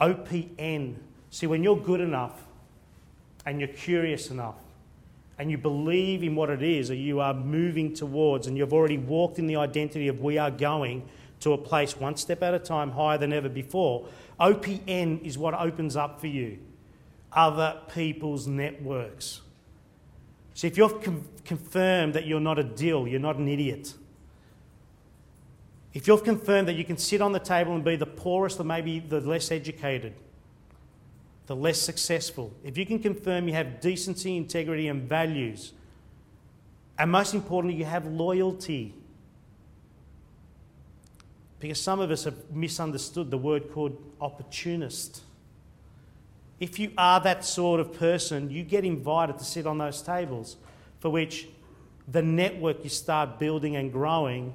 OPN. 0.00 0.96
See, 1.30 1.46
when 1.46 1.62
you're 1.62 1.76
good 1.76 2.00
enough 2.00 2.44
and 3.44 3.60
you're 3.60 3.68
curious 3.68 4.30
enough 4.30 4.56
and 5.38 5.50
you 5.50 5.58
believe 5.58 6.22
in 6.22 6.34
what 6.34 6.50
it 6.50 6.62
is 6.62 6.88
that 6.88 6.96
you 6.96 7.20
are 7.20 7.34
moving 7.34 7.94
towards 7.94 8.46
and 8.46 8.56
you've 8.56 8.72
already 8.72 8.98
walked 8.98 9.38
in 9.38 9.46
the 9.46 9.56
identity 9.56 10.08
of 10.08 10.20
we 10.20 10.38
are 10.38 10.50
going 10.50 11.06
to 11.40 11.52
a 11.52 11.58
place 11.58 11.96
one 11.96 12.16
step 12.16 12.42
at 12.42 12.54
a 12.54 12.58
time 12.58 12.90
higher 12.90 13.18
than 13.18 13.32
ever 13.32 13.48
before, 13.48 14.06
OPN 14.40 15.22
is 15.22 15.36
what 15.36 15.54
opens 15.54 15.96
up 15.96 16.20
for 16.20 16.26
you 16.26 16.58
other 17.32 17.78
people's 17.92 18.46
networks. 18.46 19.42
See, 20.54 20.66
if 20.66 20.78
you've 20.78 21.02
con- 21.02 21.28
confirmed 21.44 22.14
that 22.14 22.26
you're 22.26 22.40
not 22.40 22.58
a 22.58 22.64
dill, 22.64 23.06
you're 23.06 23.20
not 23.20 23.36
an 23.36 23.46
idiot. 23.46 23.92
If 25.96 26.06
you've 26.06 26.22
confirmed 26.22 26.68
that 26.68 26.74
you 26.74 26.84
can 26.84 26.98
sit 26.98 27.22
on 27.22 27.32
the 27.32 27.38
table 27.38 27.74
and 27.74 27.82
be 27.82 27.96
the 27.96 28.04
poorest 28.04 28.60
or 28.60 28.64
maybe 28.64 28.98
the 28.98 29.18
less 29.18 29.50
educated, 29.50 30.12
the 31.46 31.56
less 31.56 31.80
successful, 31.80 32.52
if 32.62 32.76
you 32.76 32.84
can 32.84 32.98
confirm 32.98 33.48
you 33.48 33.54
have 33.54 33.80
decency, 33.80 34.36
integrity, 34.36 34.88
and 34.88 35.08
values, 35.08 35.72
and 36.98 37.10
most 37.10 37.32
importantly, 37.32 37.78
you 37.78 37.86
have 37.86 38.04
loyalty. 38.04 38.92
Because 41.60 41.80
some 41.80 41.98
of 42.00 42.10
us 42.10 42.24
have 42.24 42.50
misunderstood 42.50 43.30
the 43.30 43.38
word 43.38 43.72
called 43.72 43.96
opportunist. 44.20 45.22
If 46.60 46.78
you 46.78 46.92
are 46.98 47.20
that 47.20 47.42
sort 47.42 47.80
of 47.80 47.94
person, 47.98 48.50
you 48.50 48.64
get 48.64 48.84
invited 48.84 49.38
to 49.38 49.44
sit 49.46 49.66
on 49.66 49.78
those 49.78 50.02
tables 50.02 50.58
for 51.00 51.08
which 51.08 51.48
the 52.06 52.20
network 52.20 52.84
you 52.84 52.90
start 52.90 53.38
building 53.38 53.76
and 53.76 53.90
growing 53.90 54.52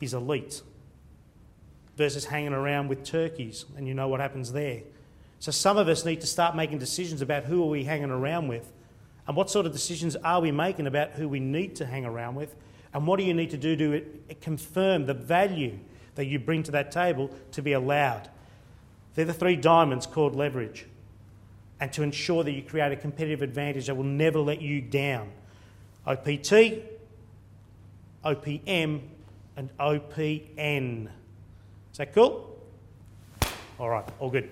is 0.00 0.14
elite 0.14 0.62
versus 1.96 2.26
hanging 2.26 2.52
around 2.52 2.88
with 2.88 3.04
turkeys 3.04 3.64
and 3.76 3.88
you 3.88 3.94
know 3.94 4.08
what 4.08 4.20
happens 4.20 4.52
there. 4.52 4.82
So 5.38 5.52
some 5.52 5.76
of 5.76 5.88
us 5.88 6.04
need 6.04 6.20
to 6.22 6.26
start 6.26 6.56
making 6.56 6.78
decisions 6.78 7.22
about 7.22 7.44
who 7.44 7.62
are 7.62 7.68
we 7.68 7.84
hanging 7.84 8.10
around 8.10 8.48
with 8.48 8.72
and 9.26 9.36
what 9.36 9.50
sort 9.50 9.66
of 9.66 9.72
decisions 9.72 10.16
are 10.16 10.40
we 10.40 10.50
making 10.50 10.86
about 10.86 11.12
who 11.12 11.28
we 11.28 11.40
need 11.40 11.76
to 11.76 11.86
hang 11.86 12.04
around 12.04 12.34
with 12.34 12.54
and 12.94 13.06
what 13.06 13.18
do 13.18 13.24
you 13.24 13.34
need 13.34 13.50
to 13.50 13.58
do 13.58 13.76
to 13.76 13.98
uh, 13.98 14.34
confirm 14.40 15.06
the 15.06 15.14
value 15.14 15.78
that 16.14 16.26
you 16.26 16.38
bring 16.38 16.62
to 16.62 16.70
that 16.70 16.90
table 16.90 17.30
to 17.52 17.62
be 17.62 17.72
allowed. 17.72 18.28
They're 19.14 19.24
the 19.24 19.34
three 19.34 19.56
diamonds 19.56 20.06
called 20.06 20.34
leverage 20.34 20.86
and 21.80 21.92
to 21.92 22.02
ensure 22.02 22.42
that 22.44 22.52
you 22.52 22.62
create 22.62 22.92
a 22.92 22.96
competitive 22.96 23.42
advantage 23.42 23.86
that 23.86 23.96
will 23.96 24.04
never 24.04 24.38
let 24.38 24.62
you 24.62 24.80
down. 24.80 25.30
OPT, 26.06 26.82
OPM, 28.24 29.02
and 29.56 29.76
OPN. 29.78 31.08
Is 31.92 31.98
that 31.98 32.14
cool? 32.14 32.58
All 33.78 33.90
right, 33.90 34.04
all 34.20 34.30
good. 34.30 34.48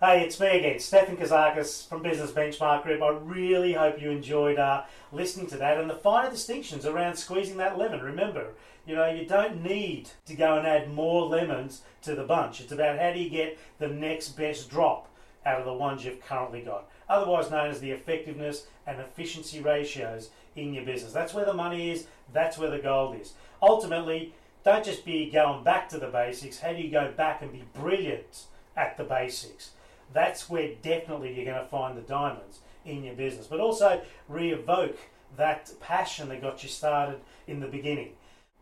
Hey, 0.00 0.22
it's 0.22 0.38
me 0.38 0.58
again, 0.58 0.78
Stefan 0.78 1.16
Kazakis 1.16 1.88
from 1.88 2.02
Business 2.02 2.30
Benchmark 2.30 2.84
Group. 2.84 3.02
I 3.02 3.08
really 3.08 3.72
hope 3.72 4.00
you 4.00 4.12
enjoyed 4.12 4.56
uh, 4.56 4.84
listening 5.10 5.48
to 5.48 5.56
that 5.56 5.78
and 5.78 5.90
the 5.90 5.94
finer 5.94 6.30
distinctions 6.30 6.86
around 6.86 7.16
squeezing 7.16 7.56
that 7.56 7.76
lemon. 7.76 8.00
Remember, 8.00 8.50
you 8.86 8.94
know, 8.94 9.10
you 9.10 9.26
don't 9.26 9.60
need 9.60 10.08
to 10.26 10.34
go 10.34 10.56
and 10.56 10.66
add 10.68 10.92
more 10.92 11.26
lemons 11.26 11.82
to 12.02 12.14
the 12.14 12.22
bunch. 12.22 12.60
It's 12.60 12.70
about 12.70 13.00
how 13.00 13.12
do 13.12 13.18
you 13.18 13.28
get 13.28 13.58
the 13.80 13.88
next 13.88 14.30
best 14.30 14.70
drop 14.70 15.08
out 15.44 15.58
of 15.58 15.64
the 15.64 15.74
ones 15.74 16.04
you've 16.04 16.24
currently 16.24 16.62
got, 16.62 16.88
otherwise 17.08 17.50
known 17.50 17.70
as 17.70 17.80
the 17.80 17.90
effectiveness 17.90 18.66
and 18.86 19.00
efficiency 19.00 19.60
ratios 19.60 20.30
in 20.60 20.74
your 20.74 20.84
business. 20.84 21.12
That's 21.12 21.34
where 21.34 21.44
the 21.44 21.54
money 21.54 21.90
is, 21.90 22.06
that's 22.32 22.58
where 22.58 22.70
the 22.70 22.78
gold 22.78 23.20
is. 23.20 23.34
Ultimately, 23.62 24.34
don't 24.64 24.84
just 24.84 25.04
be 25.04 25.30
going 25.30 25.64
back 25.64 25.88
to 25.90 25.98
the 25.98 26.08
basics. 26.08 26.60
How 26.60 26.72
do 26.72 26.80
you 26.80 26.90
go 26.90 27.12
back 27.16 27.42
and 27.42 27.52
be 27.52 27.64
brilliant 27.74 28.44
at 28.76 28.96
the 28.96 29.04
basics? 29.04 29.70
That's 30.12 30.48
where 30.48 30.74
definitely 30.82 31.34
you're 31.34 31.44
going 31.44 31.62
to 31.62 31.70
find 31.70 31.96
the 31.96 32.02
diamonds 32.02 32.60
in 32.84 33.04
your 33.04 33.14
business. 33.14 33.46
But 33.46 33.60
also 33.60 34.02
re 34.28 34.52
evoke 34.52 34.98
that 35.36 35.72
passion 35.80 36.28
that 36.28 36.42
got 36.42 36.62
you 36.62 36.68
started 36.68 37.20
in 37.46 37.60
the 37.60 37.66
beginning. 37.66 38.12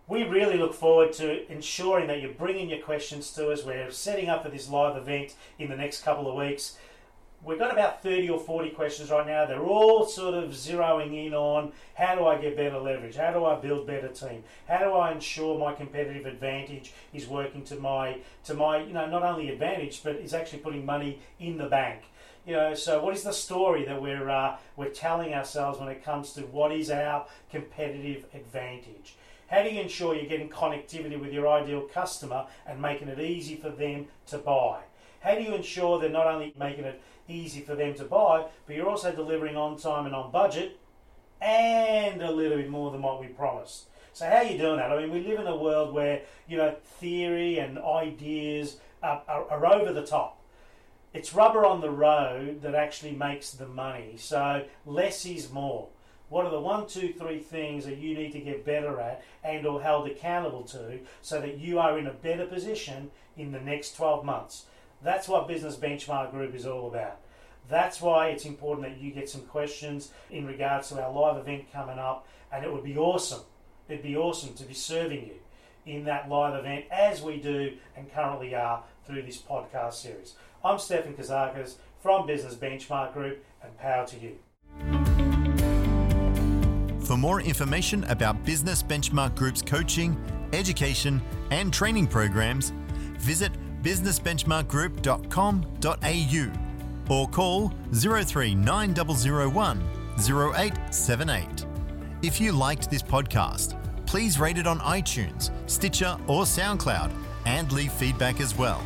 We 0.09 0.23
really 0.23 0.57
look 0.57 0.75
forward 0.75 1.13
to 1.15 1.51
ensuring 1.51 2.07
that 2.07 2.21
you're 2.21 2.33
bringing 2.33 2.69
your 2.69 2.79
questions 2.79 3.33
to 3.33 3.51
us. 3.51 3.65
We're 3.65 3.91
setting 3.91 4.29
up 4.29 4.45
for 4.45 4.51
this 4.51 4.69
live 4.69 4.97
event 4.97 5.35
in 5.59 5.69
the 5.69 5.77
next 5.77 6.03
couple 6.03 6.29
of 6.31 6.37
weeks. 6.37 6.77
We've 7.47 7.61
got 7.61 7.73
about 7.73 8.03
30 8.03 8.29
or 8.31 8.41
40 8.41 8.71
questions 8.71 9.09
right 9.09 9.25
now. 9.25 9.47
They're 9.47 9.63
all 9.63 10.05
sort 10.05 10.35
of 10.35 10.51
zeroing 10.51 11.27
in 11.27 11.33
on 11.33 11.71
how 11.95 12.17
do 12.17 12.27
I 12.27 12.39
get 12.39 12.57
better 12.57 12.81
leverage? 12.81 13.15
How 13.15 13.33
do 13.33 13.45
I 13.45 13.55
build 13.55 13.87
better 13.87 14.09
team? 14.09 14.43
How 14.67 14.79
do 14.79 14.91
I 14.95 15.13
ensure 15.13 15.57
my 15.57 15.73
competitive 15.73 16.27
advantage 16.27 16.93
is 17.15 17.29
working 17.29 17.63
to 17.67 17.77
my 17.77 18.19
to 18.47 18.55
my, 18.55 18.83
you 18.83 18.93
know, 18.93 19.07
not 19.09 19.23
only 19.23 19.49
advantage, 19.49 20.03
but 20.03 20.17
is 20.17 20.35
actually 20.35 20.59
putting 20.59 20.85
money 20.85 21.21
in 21.39 21.57
the 21.57 21.67
bank. 21.67 22.03
You 22.45 22.55
know, 22.55 22.75
so 22.75 23.01
what 23.01 23.15
is 23.15 23.23
the 23.23 23.33
story 23.33 23.85
that 23.85 24.03
we're 24.03 24.29
uh, 24.29 24.57
we're 24.75 24.91
telling 24.91 25.33
ourselves 25.33 25.79
when 25.79 25.89
it 25.89 26.05
comes 26.05 26.33
to 26.33 26.41
what 26.41 26.73
is 26.73 26.91
our 26.91 27.27
competitive 27.49 28.25
advantage? 28.35 29.15
How 29.47 29.63
do 29.63 29.71
you 29.71 29.81
ensure 29.81 30.17
you're 30.17 30.27
getting 30.27 30.49
connectivity 30.49 31.21
with 31.21 31.33
your 31.33 31.47
ideal 31.47 31.83
customer 31.83 32.47
and 32.67 32.83
making 32.83 33.07
it 33.07 33.21
easy 33.21 33.55
for 33.55 33.71
them 33.71 34.09
to 34.27 34.39
buy? 34.39 34.81
How 35.27 35.35
do 35.35 35.43
you 35.43 35.55
ensure 35.57 35.99
they're 35.99 36.09
not 36.09 36.29
only 36.29 36.55
making 36.57 36.85
it 36.85 37.03
easy 37.27 37.61
for 37.61 37.75
them 37.75 37.95
to 37.95 38.05
buy, 38.05 38.47
but 38.65 38.77
you're 38.77 38.89
also 38.89 39.11
delivering 39.13 39.57
on 39.57 39.77
time 39.77 40.07
and 40.07 40.15
on 40.15 40.31
budget 40.31 40.79
and 41.41 42.23
a 42.23 42.31
little 42.31 42.59
bit 42.59 42.71
more 42.71 42.93
than 42.93 43.03
what 43.03 43.21
we 43.21 43.27
promised? 43.27 43.87
So 44.13 44.25
how 44.25 44.37
are 44.37 44.45
you 44.45 44.57
doing 44.57 44.77
that? 44.77 44.93
I 44.93 45.01
mean, 45.01 45.11
we 45.11 45.27
live 45.27 45.41
in 45.41 45.49
a 45.49 45.57
world 45.57 45.93
where, 45.93 46.23
you 46.47 46.57
know, 46.57 46.77
theory 47.01 47.59
and 47.59 47.77
ideas 47.77 48.77
are, 49.03 49.21
are, 49.27 49.51
are 49.51 49.67
over 49.67 49.93
the 49.93 50.07
top. 50.07 50.41
It's 51.13 51.35
rubber 51.35 51.67
on 51.67 51.81
the 51.81 51.91
road 51.91 52.63
that 52.63 52.77
actually 52.77 53.13
makes 53.13 53.51
the 53.51 53.67
money. 53.67 54.15
So 54.19 54.65
less 54.85 55.27
is 55.27 55.51
more. 55.51 55.89
What 56.29 56.47
are 56.47 56.53
the 56.53 56.61
one, 56.61 56.87
two, 56.87 57.13
three 57.13 57.41
things 57.41 57.85
that 57.87 57.99
you 57.99 58.15
need 58.15 58.31
to 58.33 58.41
get 58.41 58.65
better 58.65 59.01
at 59.01 59.25
and 59.43 59.67
or 59.67 59.83
held 59.83 60.07
accountable 60.09 60.63
to 60.65 61.01
so 61.21 61.41
that 61.41 61.59
you 61.59 61.81
are 61.81 61.99
in 61.99 62.07
a 62.07 62.13
better 62.13 62.47
position 62.47 63.11
in 63.37 63.51
the 63.51 63.61
next 63.61 63.97
12 63.97 64.25
months? 64.25 64.67
That's 65.03 65.29
what 65.29 65.49
Business 65.49 65.77
Benchmark 65.77 66.31
Group 66.31 66.55
is 66.55 66.67
all 66.67 66.89
about. 66.89 67.21
That's 67.69 68.01
why 68.01 68.29
it's 68.29 68.45
important 68.45 68.87
that 68.87 69.01
you 69.01 69.11
get 69.11 69.29
some 69.29 69.43
questions 69.43 70.11
in 70.31 70.47
regards 70.47 70.89
to 70.89 71.03
our 71.03 71.13
live 71.13 71.37
event 71.37 71.73
coming 71.73 71.99
up, 71.99 72.27
and 72.53 72.65
it 72.65 72.73
would 72.73 72.85
be 72.85 72.97
awesome. 72.97 73.43
It'd 73.89 74.03
be 74.03 74.17
awesome 74.17 74.55
to 74.55 74.65
be 74.65 74.75
serving 74.75 75.27
you 75.27 75.35
in 75.85 76.05
that 76.05 76.29
live 76.29 76.55
event 76.59 76.87
as 76.91 77.23
we 77.23 77.39
do 77.39 77.77
and 77.97 78.13
currently 78.13 78.55
are 78.55 78.83
through 79.05 79.23
this 79.23 79.39
podcast 79.39 79.95
series. 79.95 80.35
I'm 80.65 80.79
Stefan 80.79 81.15
Kazakis 81.15 81.77
from 82.01 82.27
Business 82.27 82.55
Benchmark 82.55 83.13
Group, 83.13 83.45
and 83.63 83.77
power 83.79 84.07
to 84.07 84.17
you. 84.19 84.39
For 87.01 87.17
more 87.17 87.41
information 87.41 88.05
about 88.05 88.45
Business 88.45 88.83
Benchmark 88.83 89.35
Group's 89.35 89.63
coaching, 89.63 90.17
education, 90.53 91.23
and 91.51 91.73
training 91.73 92.07
programs, 92.09 92.73
visit 93.19 93.53
businessbenchmarkgroup.com.au 93.87 96.53
or 97.09 97.29
call 97.29 97.73
039001 97.93 99.81
0878. 100.19 101.67
If 102.23 102.41
you 102.41 102.51
liked 102.51 102.91
this 102.91 103.03
podcast, 103.03 103.79
please 104.07 104.41
rate 104.41 104.59
it 104.59 104.67
on 104.67 104.81
iTunes, 104.81 105.53
Stitcher, 105.71 106.17
or 106.27 106.43
SoundCloud 106.43 107.13
and 107.45 107.71
leave 107.71 107.93
feedback 107.93 108.41
as 108.41 108.59
well. 108.59 108.83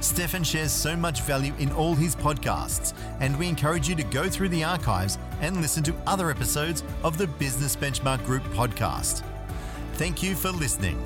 Stefan 0.00 0.44
shares 0.44 0.70
so 0.70 0.94
much 0.94 1.22
value 1.22 1.52
in 1.58 1.72
all 1.72 1.96
his 1.96 2.14
podcasts, 2.14 2.94
and 3.18 3.36
we 3.36 3.48
encourage 3.48 3.88
you 3.88 3.96
to 3.96 4.04
go 4.04 4.28
through 4.28 4.50
the 4.50 4.62
archives 4.62 5.18
and 5.40 5.60
listen 5.60 5.82
to 5.82 5.92
other 6.06 6.30
episodes 6.30 6.84
of 7.02 7.18
the 7.18 7.26
Business 7.26 7.74
Benchmark 7.74 8.24
Group 8.24 8.44
podcast. 8.44 9.24
Thank 9.94 10.22
you 10.22 10.36
for 10.36 10.52
listening. 10.52 10.96